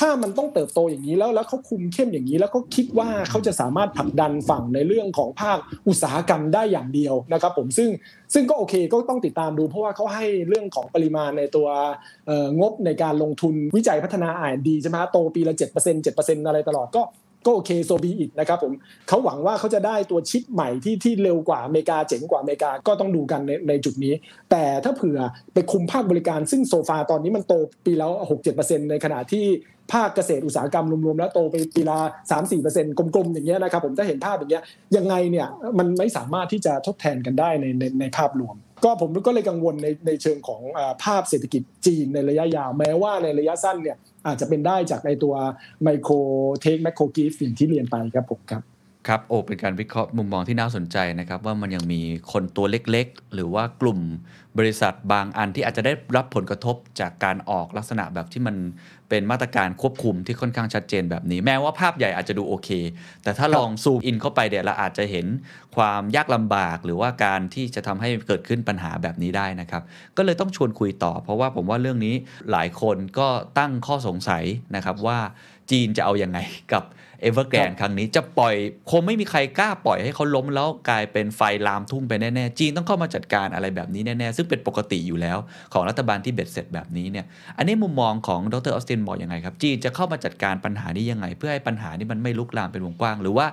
[0.00, 5.58] ถ้ามันต้องเติบโตอย่างนี้แล้วแล้วเขาคุมเข้มอย่างนี้ แล้วก็คิดว่าเขาจะสามารถผลักดันฝั่งในเรื่องของภาค
[5.88, 7.88] อุตสาหกรรมได้อย่างเดียวนะครับผมซึ่ง
[8.34, 11.66] ซึ่งก็โอเคก็ต้องติดตามดู เพราะว่าเขาให้เรื่องของปริมาณในตัว
[12.26, 17.02] เอ่องบในการลงทุนวิจัยพัฒนา R&D ใช่ไหมฮะโตปีละ 7% 7%อะไรตลอดก็
[17.46, 18.72] ก็โอเคโซบีอิดนะครับผม
[19.08, 24.14] เขาหวังว่าเขาจะได้ตัวชิปใหม่ที่ที่เร็วกว่าอเมริกาเจ๋งกว่าอเมริกาก็ต้องดูกันในในจุดนี้
[24.50, 25.18] แต่ถ้าเผื่อ
[25.54, 27.54] ไปคุมภาคบริการซึ่งโซฟาตอนนี้มันโต
[27.86, 28.10] ปีแล้ว
[28.50, 29.44] 6-7%ในขณะที่
[29.92, 31.98] ภาคเกษตรอุตสาหกรรมรวมๆแล้วโตไปปีละ
[32.48, 34.62] 3-4%กลมๆอย่างเงี้ยนะครับผมถ้าเห็นภาพอย่างเงี้ย
[34.96, 40.62] ยังไงเนี่ยมันไม่สามารถที่จะทดแทนกันได้ในในในภาพรวม ก็ผมก็เลยกังวลในในเชิงของ
[41.04, 45.34] ภาพเศรษฐกิจจีนในระยะยาว แม้ว่าในระยะสั้นเนี่ยอาจจะเป็นได้จากในตัว
[45.82, 46.14] ไมโคร
[46.60, 48.62] เทคแมคโครกิฟอย่างที่เรียนไปครับผมครับ
[49.08, 52.00] ครับโอ้เป็นการวิเคราะห์มุมมองที่น่าสนใจนะครับ ว่ามันยังมี
[52.32, 53.98] คนตัวเล็กๆ หรือว่ากลุ่ม
[54.58, 58.56] บริษัทบางอันที่อาจจะได้รับผลกระทบจากการออกลักษณะแบบที่มัน
[59.14, 62.68] เป็นมาตรการควบคุมที่ค่อนข้างชัดเจนแบบนี้ แม้ว่าภาพใหญ่อาจจะดูโอเค
[63.22, 65.26] แต่ถ้าลองซูมอินเข้าไปเดี๋ยวเราอาจจะเห็น
[65.76, 69.82] ความยากลำบาก หรือว่าการที่จะทำให้เกิดขึ้นปัญหาแบบนี้ได้นะครับ
[70.16, 72.14] ก็เลยต้องชวนคุยต่อ เพราะว่าผมว่าเรื่องนี้
[72.50, 74.44] หลายคนก็ตั้งข้อสงสัย
[74.76, 75.18] นะครับว่า
[75.70, 76.38] จีนจะเอาอยัางไง
[76.72, 76.82] กับ
[77.24, 78.54] เอเวอร์แกรนครั้งนี้จะปล่อย
[78.90, 85.38] คงไม่มีใครกล้าปล่อยให้เขาล้มแล้วกลายเป็นไฟลามทุ่งไปแน่ ๆ จีนต้องเข้ามาจัดการอะไรแบบนี้แน่ ๆ ซึ่งเป็นปกติอยู่แล้ว
[85.72, 87.26] ของรัฐบาลที่เบ็ดเสร็จแบบนี้เนี่ย
[87.58, 93.46] อันนี้มุมมองของดรออสตินบอกยังไงครับ จีนจะเข้ามาจัดการปัญหานี้ยังไง เพื่อให้ปัญหานี้มันไม่ลุกลามเป็นวงกว้าง หรือว่า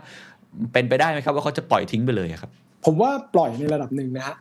[0.74, 2.52] เป็นไปได้ไหมครับว่าเขาจะปล่อยทิ้งไปเลยครับ
[2.86, 4.38] ผมว่าปล่อยในระดับหนึ่งนะฮะ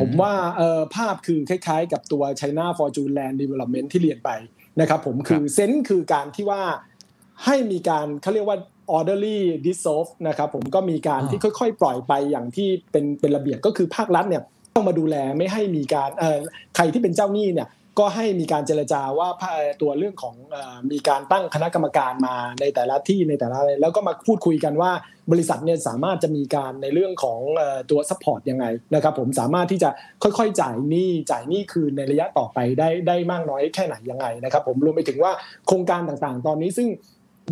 [0.00, 4.30] ผมว่าเอ่อภาพคือคล้ายๆ กับตัว China Fortune Land Development ที่เรียนไป
[4.80, 6.62] นะครับผมคือเซนส์คือการที่ว่า
[7.44, 8.58] ให้มีการเขาเรียกว่า
[8.96, 14.42] orderly dissolve นะครับผมก็มีการที่ค่อยๆ ปล่อยไปอย่างที่เป็นเป็นระเบียบก็คือภาครัฐเนี่ย
[14.74, 16.40] ต้องมาดูแลไม่ให้มีการเอ่อ
[16.76, 17.68] ใครที่เป็นเจ้าหนี้เนี่ย
[17.98, 19.28] ก็ให้มีการเจรจาว่า
[19.82, 24.92] ตัวเรื่องของเอ่อมีการตั้งคณะกรรมการมาในแต่ละที่ในแต่ละอะไรแล้วก็มาพูดคุยกันว่า
[25.32, 28.64] บริษัทเนี่ยสามารถจะมีการในเรื่องของเอ่อตัว support ยังไง
[28.94, 29.90] นะครับผมสามารถที่จะ
[30.22, 35.32] ค่อยๆจ่ายหนี้จ่ายหนี้คืนในระยะต่อไปได้ได้มากน้อยแค่ไหนยังไงนะครับผมรวมไปถึงว่า
[35.66, 36.88] โครงการต่างๆ ตอนนี้ซึ่ง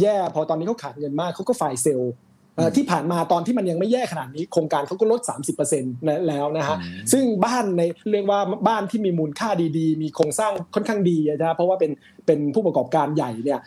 [0.03, 2.13] แย่พอตอนนี้เขาขาดเงินมากเขาก็ฝ่ายเซลล์
[2.57, 5.21] เอ่อที่ผ่านมาตอนที่มันยังไม่แย่ขนาดนี้โครงการเขาก็ลด
[5.69, 7.83] 30%แล้วนะฮะอืมซึ่งบ้านใน
[8.13, 11.91] เรียกว่าบ้านที่มีมูลค่าดีๆ มีโครงสร้างค่อนข้างดีนะเพราะว่าเป็น
[12.27, 13.61] เป็นผู้ประกอบการใหญ่เนี่ย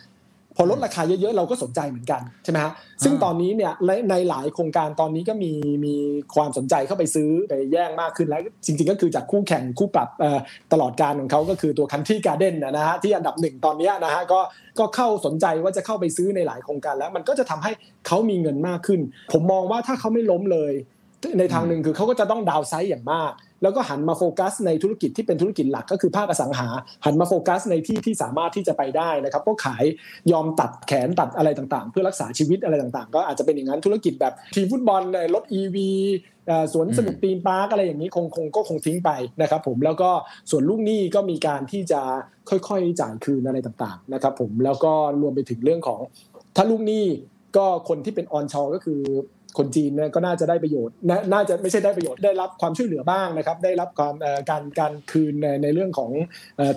[0.56, 2.72] พอลดราคาเยอะๆเราก็สนใจเหมือนกันใช่ไหมฮะ
[3.04, 5.52] ซึ่งตอนนี้เนี่ยในในหลายโครงการตอนนี้ก็มี
[5.84, 5.94] มี
[6.34, 10.38] ความสนใจเข้าไปซื้อไปแย่งมากขึ้นแล้ว จริงๆก็คือจากคู่แข่งคู่ปรับเอ่อ
[10.72, 14.40] ตลอดการของเขาก็คือตัว Country Garden นะนะฮะที่อันดับหนึ่งตอนเนี้ยนะฮะก็
[14.78, 17.72] ก็เข้าสนใจว่าจะเข้าไปซื้อในหลายโครงการแล้ว มันก็จะทำให้
[18.06, 19.00] เขามีเงินมากขึ้น
[19.32, 20.74] ผมมองว่าถ้าเขาไม่ล้มเลย
[21.38, 26.68] ในทางหนึ่งคือเขาก็จะต้องดาวไซด์อย่างมาก แล้วก็หันมาโฟกัสในธุรกิจที่เป็นธุรกิจหลักก็คือภาคอสังหา
[27.04, 29.84] หันมาโฟกัสในที่ที่สามารถที่จะไปได้นะครับก็ขาย
[30.32, 35.76] ยอมตัดแขนตัดอะไรต่างๆ เพื่อรักษาชีวิตอะไรต่างๆ ก็อาจจะเป็นอย่างนั้นธุรกิจแบบทีมฟุตบอลเลยรถ EV
[36.46, 39.10] เอ่อสวนสนุกตีมพาร์คอะไรอย่างนี้คงคงก็คงทิ้งไป
[39.42, 40.10] นะครับผมแล้วก็
[40.50, 42.00] ส่วนลูกหนี้ก็มีการที่จะ
[42.48, 46.00] ค่อยๆจ่ายคืนอะไรต่างๆนะครับผมแล้วก็รวมไปถึงเรื่องของ
[46.56, 47.04] ถ้าลูกหนี้
[47.56, 49.00] ก็คนที่เป็นออนชอก็คือ
[49.58, 50.94] คนจีนเนี่ยก็น่าจะได้ประโยชน์
[51.32, 54.14] น่าจะไม่ใช่ได้ประโยชน์ ได้รับความช่วยเหลือบ้างนะครับ ได้รับความ
[54.50, 56.10] การการคืนในในเรื่องของ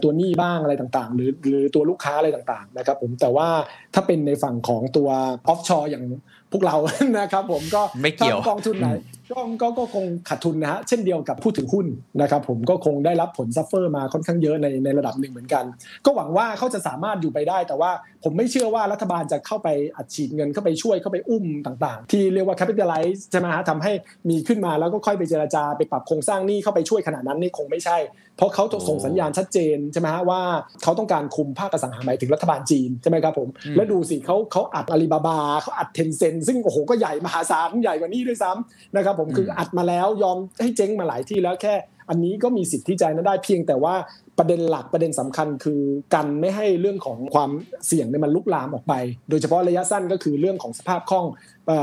[0.03, 3.47] ตัวหนี้บ้างอะไรต่างๆ หรือหรือตัวลูกค้าอะไรต่างๆนะครับผม แต่ว่า
[3.93, 5.09] ถ้าเป็นในฝั่งของตัว
[5.47, 6.05] offshore อย่าง
[6.51, 6.75] พวกเรา
[7.19, 8.89] นะครับ ผมก็ไม่เกี่ยวถ้ากองทุนไหน
[9.31, 11.87] ก็ก็ก็คงขาดทุนนะฮะเช่นเดียวกับผู้ถือหุ้น
[12.21, 15.65] นะครับ ผมก็คงได้รับผล suffer มาค่อนข้างเยอะในในระดับหนึ่งเหมือนกัน
[16.05, 17.91] ก็หวังว่าเขาจะสามารถอยู่ไปได้ แต่ว่า
[18.23, 23.91] ผมไม่เชื่อว่ารัฐบาลจะเข้าไปอัดฉีดเงินเข้าไปช่วยเข้าไปอุ้มต่างๆ ที่เรียกว่า capitalize ใช่ไหมฮะทำให้
[24.29, 27.97] มีขึ้นมาแล้วก็ค่อยไปเจรจาไปปรับโครงสร้างหนี้เข้าไปช่วยขนาดนั้นนี่คงไม่ใช่
[28.37, 30.41] เพราะเขาจะส่งสัญญาณชัดเจนใช่ไหมฮะว่า
[30.83, 41.75] เขาต้องการคุมภาคอสังหาหมายถึงรัฐบาลจีนใช่ไหมครับผมอืมแล้วดูสิเขาเขาอัดอาลีบาบาเขาอัดเทนเซนซึ่งโอ้โหก็ใหญ่มหาศาลใหญ่กว่านี้ด้วยซ้ำนะครับผมคืออัดมาแล้วยอมให้เจ๊งมาหลายที่แล้วแค่
[42.09, 43.95] อันนี้ก็มีสิทธิ์ที่จะนั้นได้เพียงแต่ว่า
[44.37, 45.81] ประเด็นหลักประเด็นสำคัญคือ
[46.13, 47.51] กันไม่ให้เรื่องของความ
[47.87, 48.93] เสี่ยงเนี่ยมันลุกลามออกไป
[49.29, 51.25] โดยเฉพาะระยะสั้นก็คือเรื่องของสภาพคล่อง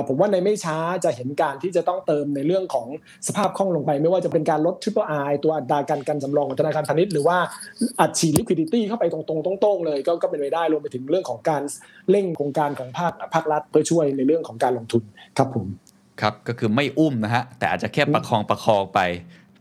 [0.09, 2.87] ผมว่าในไม่ช้าจะเห็นการที่จะต้องเติมในเรื่องของ
[3.27, 7.37] สภาพคล่องลงไป ไม่ว่าจะเป็นการลด Triple I ตัวอัตราการกันสำรองของธนาคารพาณิชย์หรือว่า
[8.01, 11.63] อัดฉีด liquidity เข้าไปตรงๆตรงๆเลยก็ก็เป็นไปได้รวมไปถึงเรื่องของการ
[12.11, 15.03] เร่งโครงการของภาคภาครัฐเพื่อช่วยในเรื่องของการลงทุน
[15.39, 15.67] ครับผม
[16.21, 19.01] ครับก็คือไม่อุ้มนะฮะแต่อาจจะแค่ประคองประคองไป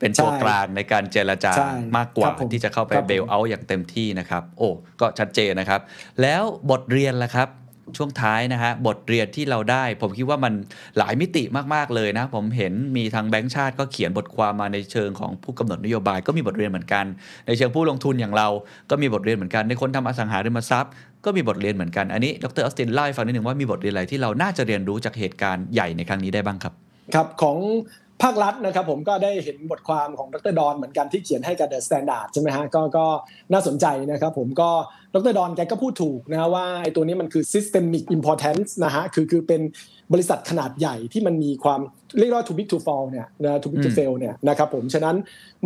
[0.01, 4.69] เป็นตัวใช่กลางในการเจรจาใช่มากกว่าครับผมที่จะเข้าไปครับผมเบลเอาท์อย่างเต็มที่นะครับ โอ้
[5.01, 5.81] ก็ชัดเจนนะครับ
[6.21, 7.49] แล้วบทเรียนล่ะครับ
[7.97, 10.53] ช่วงท้ายนะฮะบทเรียนที่เราได้ ผมคิดว่ามัน
[10.97, 11.43] หลายมิติ
[11.73, 17.05] มาก ๆ เลยนะ ผมเห็นมีทางแบงก์ชาติก็เขียนบทความมาในเชิงของผู้กำหนดนโยบายก็มีบทเรียนเหมือนกัน
[17.47, 18.47] ในเชิงผู้ลงทุนอย่างเรา
[18.89, 20.91] ก็มีบทเรียนเหมือนกันในคนทำอสังหาริมทรัพย์
[21.25, 26.73] ก็มีบทเรียนเหมือนกันอันนี้ดรออสตินเล่าให้ฟังนิดหนึ่งว่ามีบทเรียนอะไรที่เราน่าจะเรียนรู้จากเหตุการณ์ใหญ่ในครั้งนี้ได้บ้างครับ
[27.13, 27.57] ครับของ
[28.23, 33.05] ภาครัฐนะครับผมก็ได้เห็นบทความของดรดอนเหมือนกันที่เขียนให้กับ THE STANDARD ใช่ไหมฮะก็ก็
[33.53, 34.69] น่าสนใจนะครับผมก็
[35.13, 39.61] ดรดอนแกก็พูดถูกนะว่าไอ้ตัวนี้มันคือ systemic importance นะฮะคือคือเป็น
[40.13, 41.79] บริษัทขนาดใหญ่ที่มันมีความ
[42.19, 45.15] เรียกว่า too big to fall เนี่ยนะ too big to fail เนี่ยนะครับผมฉะนั้น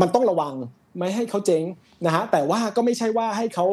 [0.01, 0.53] มันต้องระวัง
[0.97, 1.63] ไม่ให้เขาเจ๊ง
[2.05, 3.65] นะฮะแต่ว่าก็ไม่ใช่ว่าให้เขา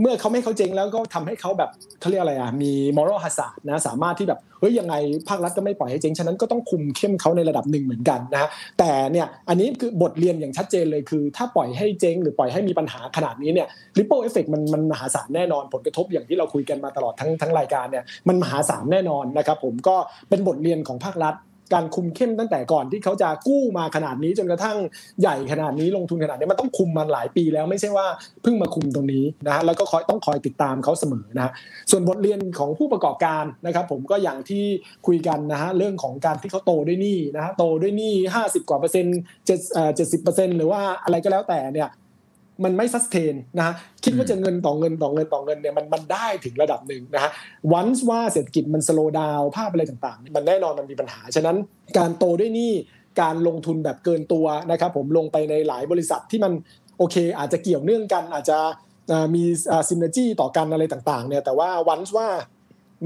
[0.00, 1.70] เมื่อเขาไม่เขาเจ๊งแล้วก็ทำให้เขาแบบ
[2.00, 4.94] เขาเรียกอะไรอะมี moral hazard นะสามารถที่แบบเฮ้ยยังไง
[5.28, 8.48] ภาครัฐก็ไม่ปล่อยให้เจ๊งฉะนั้นก็ต้องคุมเข้มเขาในระดับหนึ่งเหมือนกันนะ
[8.78, 13.68] แต่เนี่ยอันนี้คือบทเรียนอย่างชัดเจนเลยคือ ถ้าปล่อยให้เจ๊งหรือปล่อยให้มีปัญหาขนาดนี้เนี่ย
[13.98, 19.96] ripple effect มันมันมหาศาลแน่นอนผลกระทบอย่างที่เราคุยกันมาตลอดทั้งทั้งรายการเนี่ยมันมหาศาลแน่นอนนะครับผมก็
[20.28, 21.34] เป็นบทเรียนของภาครัฐ
[21.74, 24.76] การคุมเข้มตั้งแต่ก่อนที่เขาจะกู้มาขนาดนี้จนกระทั่ง
[25.20, 28.06] ใหญ่ขนาดนี้ลงทุนขนาดนี้มันต้องคุมมาหลายปีแล้วไม่ใช่ว่า
[28.42, 31.52] เพิ่งมาคุมตรงนี้นะฮะแล้วก็คอยต้องคอยติดตามเขาเสมอนะ
[31.90, 34.64] ส่วนบทเรียนของผู้ประกอบการนะครับ ผมก็อย่างที่
[35.06, 39.58] คุยกันนะฮะเรื่องของการที่เขาโตด้วยหนี้นะฮะโตด้วยหนี้ห้าสิบกว่าเปอร์เซ็นต์เจ็ด
[39.96, 41.90] เจ็ดสิบเปอร์เซ็นต์หรือว่าอะไรก็แล้วแต่เนี่ย
[42.64, 47.30] มันไม่ซัสเทนนะฮะคิดว่าจะเงินต่อเงินต่อเงินต่อเงินเนี่ยมันมันได้ถึงระดับหนึ่งนะฮะ
[47.72, 51.56] วันว่าเศรษฐกิจมันสโลว์ดาวภาพอะไรต่างๆ มันแน่นอนมันมีปัญหา ฉะนั้น
[51.98, 52.70] การโตด้วยนี้
[53.20, 56.52] การลงทุนแบบเกินตัวนะครับผมลงไปในหลายบริษัทที่มัน
[56.98, 58.58] โอเค อาจจะเกี่ยวเนื่องกันอาจจะ
[59.34, 59.44] มี
[59.88, 62.28] ซินเนจีต่อกันอะไรต่างๆเนี่ยแต่ว่าวันว่า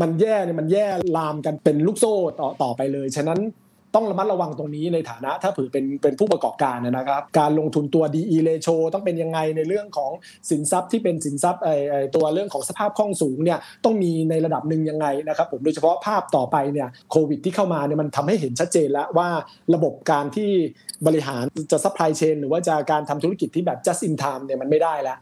[0.01, 0.87] มันแย่เนี่ยมันแย่
[1.17, 3.41] ลามกันเป็นลูกโซ่ต่อต่อไปเลย ฉะนั้น
[3.95, 10.11] ต้องระมัดระวังตรงนี้ในฐานะถ้าผือเป็นเป็นผู้ประกอบการนะครับ การลงทุนตัว DE ratio ต้องเป็นยังไงในเรื่องของ
[10.51, 19.29] สินทรัพย์ที่เป็นสินทรัพย์ไอไอตัวเรื่องของสภาพคล่องสูงเนี่ยต้องมีในระดับหนึ่งยังไงนะครับผมโดยเฉพาะภาพต่อไปเนี่ยโควิดที่เข้ามาเนี่ยมันทำให้เห็นชัดเจนแล้วว่า
[19.75, 20.51] ระบบการที่
[21.07, 25.19] บริหารจะ supply chain หรือว่าจะการทำธุรกิจที่แบบ just in time เนี่ยมันไม่ได้แล้ว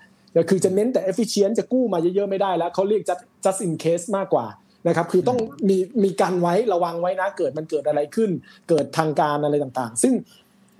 [0.50, 4.46] คือจะเน้นแต่ efficient จะกู้มาเยอะๆไม่ได้แล้วเขาเรียก just just in case มากกว่า
[4.86, 8.30] นะครับ คือต้องมีมีการไว้ระวังไว้นะ เกิดมันเกิดอะไรขึ้น
[8.68, 10.14] เกิดทางการอะไรต่างๆ ซึ่ง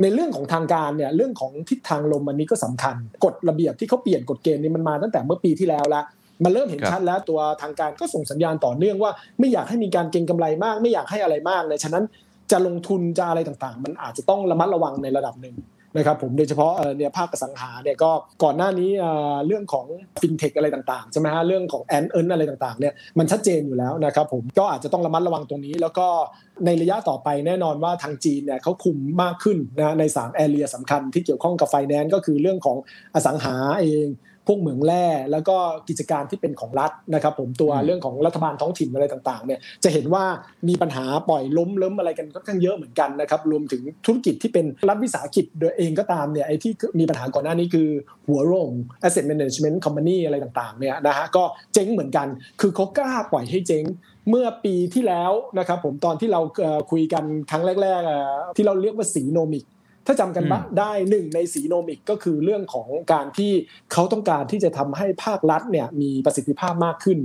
[0.02, 6.02] ในเรื่องของทางการเนี่ยเรื่องของทิศทางลมอันนี้ก็สำคัญกฎระเบียบที่เขาเปลี่ยนกฎเกณฑ์นี้มันมาตั้งแต่เมื่อปีที่แล้วละ
[6.44, 12.04] มันเริ่มเห็นครับชัดแล้วตัวทางการก็ส่งสัญญาณต่อเนื่องว่า ไม่อยากให้มีการเก็งกำไรมาก ไม่อยากให้อะไรมากเลยฉะนั้น
[12.50, 15.54] จะลงทุนจะอะไรต่างๆ มันอาจจะต้องระมัดระวังในระดับหนึ่ง
[15.96, 18.10] นะครับผมโดยเฉพาะเนี่ยภาคอสังหาเนี่ยก็
[18.42, 18.90] ก่อนหน้านี้
[19.46, 19.86] เรื่องของ
[20.20, 26.06] ฟินเทคอะไรต่างๆใช่ไหมฮะเรื่องของแอนเอิร์นอะไรต่างๆเนี่ยมันชัดเจนอยู่แล้วนะครับผมก็อาจจะต้องระมัดระวังตรงนี้ แล้วก็
[26.66, 32.76] ในระยะต่อไปแน่นอนว่าทางจีนเนี่ยเขาคุมมากขึ้นนะใน3แอเรียสำคัญที่เกี่ยวข้องกับไฟแนนซ์ก็คือเรื่องของ
[33.14, 34.06] อสังหาเอง
[34.52, 35.56] วกเหมืองแร่แล้วก็
[35.88, 40.24] กิจการที่เป็นของรัฐนะครับ ผมตัวอืมเรื่องของรัฐบาลท้องถิ่นอะไรต่างๆเนี่ยจะเห็นว่า
[40.68, 47.88] มีปัญหาปล่อยล้มเล้มอะไรกันค่อนข้างเยอะเหมือนกันนะครับรวมถึงธุรกิจที่เป็นรัฐวิสาหกิจโดยเองก็ตามเนี่ยไอ้ที่มีปัญหาก่อนหน้านี้คือ
[48.26, 48.70] หัวโรง
[49.06, 51.42] asset management company อะไรต่างๆเนี่ยนะฮะก็
[51.74, 52.26] เจ๊งเหมือนกัน
[52.60, 53.84] คือเขากล้าปล่อยให้เจ๊ง
[54.28, 59.64] เมื่อปีที่แล้วนะครับผมตอนที่เราเอ่อคุยกันครั้งแรกๆเอ่อที่เราเรียกว่าสีโนมิก
[60.10, 63.52] ถ้าจำกันบ้างได้หนึ่งในสีโนมิกก็คือเรื่องของการที่
[63.92, 67.18] เขาต้องการที่จะทำให้ภาครัฐเนี่ยมีประสิทธิภาพมากขึ้น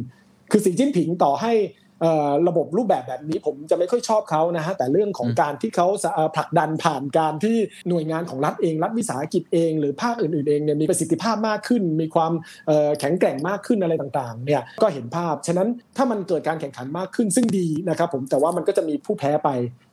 [0.52, 1.54] คือสีจิ้นผิงต่อให้
[2.02, 7.58] เอ่อระบบรูปแบบแบบนี้ผมจะไม่ค่อยชอบเขานะฮะแต่เรื่องของอืมการที่เขาสะเอ่อผลักดันผ่านการที่
[7.90, 12.34] หน่วยงานของรัฐเองรัฐวิสาหกิจเอง หรือภาคอื่นๆเองเนี่ยมีประสิทธิภาพมากขึ้น มีความ
[12.68, 15.68] เอ่อแข็งแกร่งมากขึ้นอะไรต่างๆเนี่ยก็เห็นภาพ ฉะนั้น
[15.98, 19.50] ถ้ามันเกิดการแข่งขันมากขึ้นซึ่งดีนะครับผมแต่ว่ามันก็จะมีผู้แพ้ไป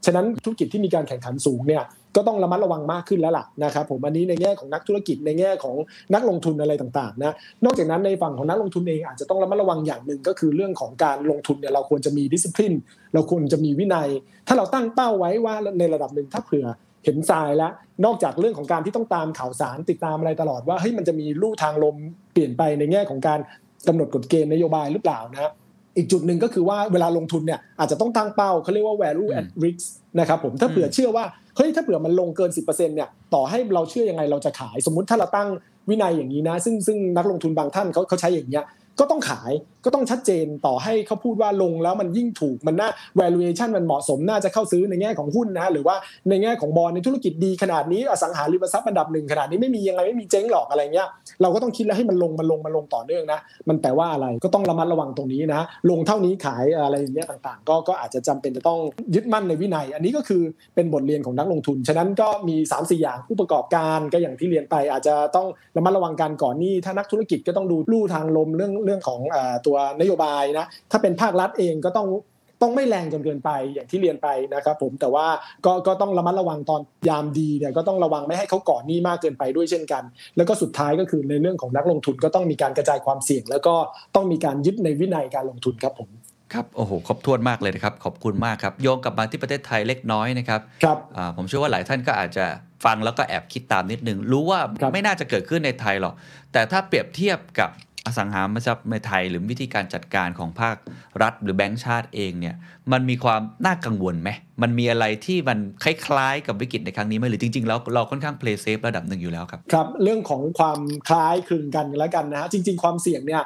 [0.06, 1.84] ฉะนั้นธุรกิจที่มีการแข่งขันสูงเนี่ย
[2.16, 5.76] ก็ต้องระมัดระวังมากขึ้นแล้วล่ะนะครับผมอันนี้ในแง่ของนักธุรกิจในแง่ของ
[6.14, 7.34] นักลงทุนอะไรต่างๆนะ
[7.64, 12.74] นอกจากนั้นในฝั่งของนักลงทุนเองอาจจะต้องระมัดระวังอย่างหนึ่งก็คือเรื่องของการลงทุนเนี่ยเราควรจะมีดิส c พลิน
[13.14, 14.08] เราควรจะมีวินัย
[14.48, 16.66] ถ้าเราตั้งเป้าไว้ว่าในระดับหนึ่งถ้าเผื่อ
[17.04, 17.72] เห็นทรายแล้ว
[18.04, 21.96] นอกจากเรื่องของการที่ต้องตามข่าวสารติดตามอะไรตลอดว่าเฮ้ยมันจะมีลู่ทางลม
[22.32, 23.40] เปลี่ยนไปในแง่ของการ
[23.88, 25.52] กำหนดกฎเกณฑ์นโยบายหรือเปล่านะ
[25.96, 29.84] อีกจุดหนึ่งก็คือว่าเวลาลงทุนเนี่ยอาจจะต้องตั้งเป้าเขาเรียกว่า value at risk
[30.18, 31.24] นะครับผมถ้าเผื่อเชื่อว่า
[31.56, 35.48] เฮ้ยถ้าเผื่อมันลงเกิน 10%เนี่ยต่อให้เราเชื่อยังไงเราจะขาย สมมุติถ้าเราตั้ง
[35.88, 38.64] วินัยอย่างนี้นะ ซึ่งซึ่งนักลงทุนบางท่านเขาเขาใช้อย่างเงี้ย
[38.98, 39.52] ก็ต้องขาย
[39.84, 42.88] ก็ต้องชัดเจนต่อให้เขาพูดว่าลงแล้วมันยิ่งถูกมันน่า
[43.20, 45.96] valuation มันเหมาะสมน่าจะเข้าซื้อในแง่ของหุ้นนะหรือว่า
[46.28, 51.08] ในแง่ของบอลในธุรกิจดีขนาดนี้อสังหาริมทรัพย์อันดับหนึ่งขนาดนี้ไม่มียังไงไม่มีเจ๊งหรอกอะไรเงี้ย
[51.42, 58.78] เราก็ต้องคิดแล้วให้มันลงมันลงมันลงต่อเนื่องนะมันแปลว่าอะไรก็ต้องระมัดระวังตรงนี้นะลงเท่านี้ขายอะไรอย่างเงี้ยต่างๆ ก็ก็อาจจะจำเป็นจะต้อง
[59.14, 60.42] ยึดมั่นในวินัย อันนี้ก็คือ
[60.74, 72.06] เป็นบทเรียนของนักลงทุน ฉะนั้นก็มี3ามสี่อย่างผู้ประกอบการก็อย่างที่เรียนไป อาจจะต้องระมัดระวังการก่อนหนี้ถ้านักธุรกิจก็ต้องดูลู่ทางลมเรื่องเรื่องของเอ่อตัวนโยบายนะถ้าเป็นภาครัฐเองก็ต้อง
[72.62, 75.26] ต้องไม่แรงจนเกินไปอย่างที่เรียนไปนะครับผมแต่ว่า
[75.66, 80.02] ก็ก็ต้องระมัดระวังตอนยามดีเนี่ยก็ต้องระวังไม่ให้เขาก่อนหนี้มากเกินไปด้วยเช่นกัน
[80.36, 83.74] แล้วก็สุดท้ายก็คือในเรื่องของนักลงทุนก็ต้องมีการกระจายความเสี่ยง แล้วก็
[84.14, 86.08] ต้องมีการยึดในวินัยการลงทุนครับผม
[86.52, 92.44] ครับโอ้โหครบถ้วนมากเลยนะครับขอบคุณมากครับโยงกลับมาที่ประเทศไทยเล็กน้อยนะครับครับอ่าผมเชื่อว่าหลายท่านก็อาจจะ
[92.84, 96.14] ฟังแล้วก็แอบคิดตามนิดนึงรู้ว่าครับไม่น่าจะเกิดขึ้นในไทยหรอก
[96.52, 97.70] แต่ถ้าเปรียบเทียบกับ
[98.06, 100.76] อสังหาริมทรัพย์ในไทย หรือวิธีการจัดการของภาค
[101.22, 102.54] รัฐ หรือแบงก์ชาติเองเนี่ย
[102.92, 104.30] มันมีความน่ากังวลไหม
[104.62, 113.42] มันมีอะไรที่มันคล้ายๆกับวิกฤตในครั้งนี้ไหมหรือจริงๆแล้วเราค่อนข้างเพลย์เซฟระดับหนึ่งอยู่แล้วครับครับ เรื่องของความคล้ายคลึงกันแล้วกันนะฮะจริง ๆ ความเสี่ยงเนี่ย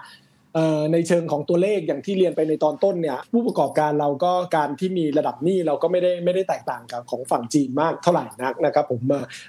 [0.92, 9.02] ในเชิงของตัวเลขอย่างที่เรียนไปในตอนต้นเนี่ยผู้ประกอบการเราก็การที่มีระดับหนี้เราก็ไม่ได้ไม่ได้แตกต่างกับของฝั่งจีนมากเท่าไหร่นักนะครับผม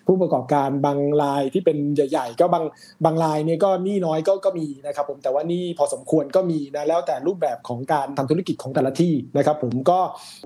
[0.08, 2.64] ผู้ประกอบการบางรายที่เป็นใหญ่ ๆ ก็บาง
[3.06, 10.00] บางรายเนี่ยก็หนี้น้อยก็ก็มีนะครับผมแต่ว่าหนี้พอสมควรก็มีนะแล้วแต่รูปแบบของการทำธุรกิจของแต่ละที่นะครับผมก็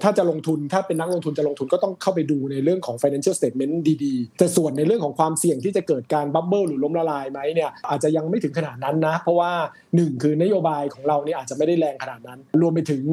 [0.04, 9.52] ถ้าจะลงทุนถ้าเป็นนักลงทุนจะลงทุนก็ต้องเข้าไปดูในเรื่องของ financial statement ดีๆ แต่ส่วนในเรื่องของความเสี่ยงที่จะเกิดการบับเบิลหรือล้มละลายไหมเนี่ยอาจจะยังไม่ถึงขนาดนั้นนะ เพราะว่า
[9.96, 13.04] หนึ่งคือนโยบายของเราเนี่ยอาจจะไม่ได้แรงขนาดนั้น รวมไปถึง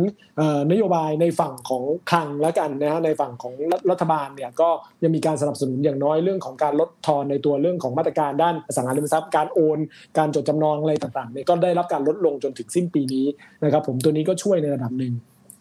[0.72, 3.54] นโยบายในฝั่งของคลังแล้วกันนะฮะในฝั่งของ
[3.90, 4.68] รัฐบาลเนี่ยก็
[5.02, 9.78] ยังมีการสนับสนุนอย่างน้อยเรื่องของการลดทอนในตัวเรื่องของมาตรการด้านสังหาริมทรัพย์การโอน
[10.18, 13.26] การจดจำนองอะไรต่างๆเนี่ยก็ได้รับการลดลงจนถึงสิ้นปีนี้
[13.64, 15.14] นะครับผมตัวนี้ก็ช่วยในระดับหนึ่ง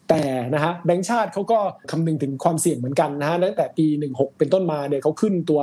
[0.08, 0.22] แต่
[0.54, 1.58] นะฮะแบงก์ชาติเขาก็
[1.90, 5.60] คำนึงถึงความเสี่ยงเหมือนกันนะฮะตั้งแต่ปี 16 เป็นต้นมาเนี่ยเขาขึ้นตัว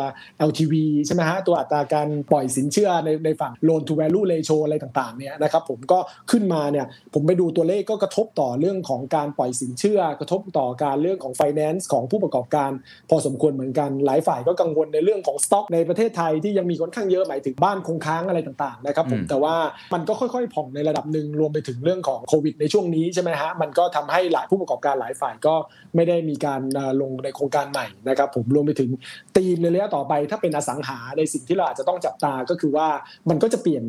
[0.49, 0.73] LTV
[1.05, 5.99] ใช่ไหมฮะตัวอัตราการปล่อยสินเชื่อในในฝั่ง loan to value ratio อะไรต่างๆเนี่ยนะครับผมก็
[6.31, 12.71] ขึ้นมาเนี่ยผมไปดูตัวเลขก็กระทบต่อเรื่องของการปล่อยสินเชื่อ กระทบต่อการเรื่องของ finance ของผู้ประกอบการ
[13.09, 19.55] พอสมควรเหมือนกันหลายฝ่ายก็กังวลในเรื่องของสต็อกในประเทศไทยที่ยังมีค่อนข้างเยอะหมายถึงบ้านคงค้างอะไรต่างๆนะครับผมอืมแต่ว่า
[19.93, 25.55] มันก็ค่อยๆผ่องในระดับหนึ่งรวมไปถึงเรื่องของโควิดในช่วงนี้ใช่ไหมฮะมันก็ทำให้หลายผู้ประกอบการหลายฝ่ายก็
[25.95, 26.61] ไม่ได้มีการ
[27.01, 28.89] ลงในโครงการใหม่นะครับ ผมรวมไปถึง
[29.35, 32.87] ธีมในระยะต่อไป ถ้าเป็นอสังหาในสิ่งที่เราอาจจะต้องจับตาก็คือว่า
[33.29, 33.85] มันก็จะเปลี่ยน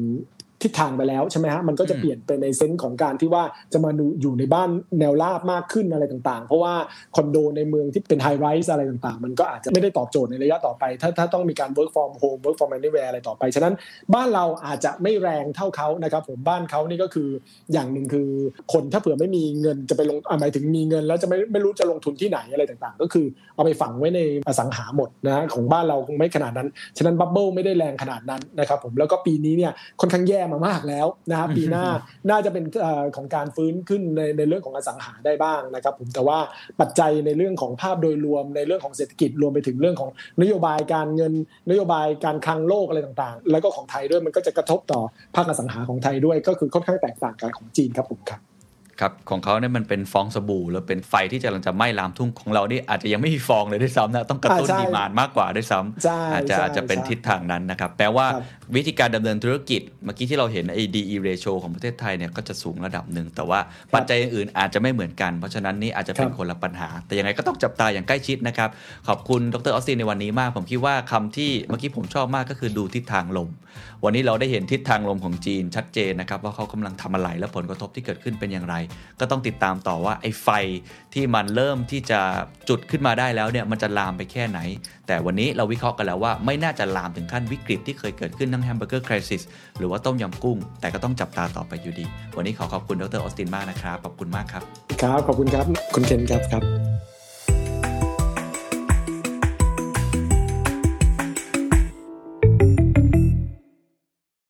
[0.63, 3.43] ทิศทางไปแล้วใช่ไหมฮะมันก็จะอืมเปลี่ยนไปในเซนส์ของการที่ว่า
[3.73, 4.69] จะมาดูอยู่ในบ้าน
[5.01, 6.75] แนวราบมากขึ้นอะไรต่างๆ เพราะว่า
[7.17, 13.75] คอนโดในเมืองที่เป็นไฮไรส์อะไรต่างๆ มันก็อาจจะไม่ได้ตอบโจทย์ในระยะต่อไป ถ้าถ้าต้องมีการ work from home work from anywhere อะไรต่อไป ฉะนั้น
[14.15, 17.29] บ้านเราอาจจะไม่แรงเท่าเขานะครับผมบ้านเขานี่ก็คือ
[17.73, 18.29] อย่างหนึ่งคือ
[18.73, 31.85] คนถ้าเผื่อไม่มีเงินจะไปลงอะหมายถึงมีเงิน แล้วจะไม่ไม่รู้จะลงทุนที่ไหนอะไรต่างๆ ก็คือเอาไปฝังไว้ในอสังหาหมดนะของบ้านเราคงไม่ขนาดนั้น ฉะนั้นบับเบิลไม่ได้แรงขนาดนั้นนะครับผมแล้วก็ปีนี้เนี่ยค่อนข้างแย่มามากแล้วนะครับปีหน้า
[32.31, 36.39] น่าจะเป็นเอ่อของการฟื้นขึ้นในในเรื่องของอสังหาได้บ้างนะครับผมแต่ว่า
[36.81, 41.33] ปัจจัยในเรื่องของภาพโดยรวมในเรื่องของเศรษฐกิจรวมไปถึงเรื่องของนโยบายการเงิน
[41.71, 45.01] นโยบายการคลังโลกอะไรต่างๆ แล้วก็ของไทยด้วยมันก็จะกระทบต่อ
[45.35, 48.43] ภาคอสังหาของไทยด้วย ก็คือค่อนข้างแตกต่างกันของจีนครับผมครับ
[49.01, 58.45] ครับของเขาเนี่ยมันเป็นฟองสบู่แล้วเป็นไฟที่กำลังจะไหม้ลามทุ่งของเรานี่อาจจะยังไม่มีฟองเลยด้วยซ้ำนะต้องกระตุ้นอ่าใช่ดีมานด์มากกว่าด้วยซ้ใช่ำอาจจะใช่อาจจะเป็นใช่ทิศทางนั้นนะครับแปลว่าครับ
[58.75, 63.61] วิธีการดำเนินธุรกิจ เมื่อกี้ที่เราเห็นไอ้ DE ratio ของประเทศไทยเนี่ยก็จะสูงระดับหนึ่ง แต่ว่า
[63.95, 68.71] ปัจจัยอื่นๆอาจจะไม่เหมือนกัน เพราะฉะนั้นนี่อาจจะเป็นครับคนละปัญหา แต่ยังไงก็ต้องจับตาอย่างใกล้ชิดนะครับ
[69.09, 73.51] ขอบคุณดรออสตินในวันนี้มาก ผมคิดว่าคำที่เมื่อกี้ผมชอบมากก็คือดูทิศทางลม
[74.05, 78.75] วันนี้เราได้เห็นทิศทางลมของจีนชัดเจนนะครับว่าเขากำลังทำอะไรและผลกระทบที่เกิดขึ้นเป็นอย่างไร
[79.21, 80.49] ก็ต้องติดตามต่อว่าไอ้ไฟ
[81.15, 82.21] ที่มันเริ่มที่จะ
[82.69, 84.59] จุดขึ้นมาได้แล้วเนี่ยมันจะลามไปแค่ไหน
[85.07, 89.43] แต่วันนี้เราวิเคราะห์กันแล้วว่าไม่น่าจะลามถึงขั้นวิกฤตที่เคยเกิดขึ้นทั้ง hamburger crisis
[89.79, 92.05] หรือว่าต้มยำกุ้ง แต่ก็ต้องจับตาต่อไปอยู่ดี
[92.37, 94.63] วันนี้ขอขอบคุณดรออสตินมากนะครับขอบคุณมากครับ
[95.03, 96.96] ครับขอบคุณครับคุณเคนครับครับ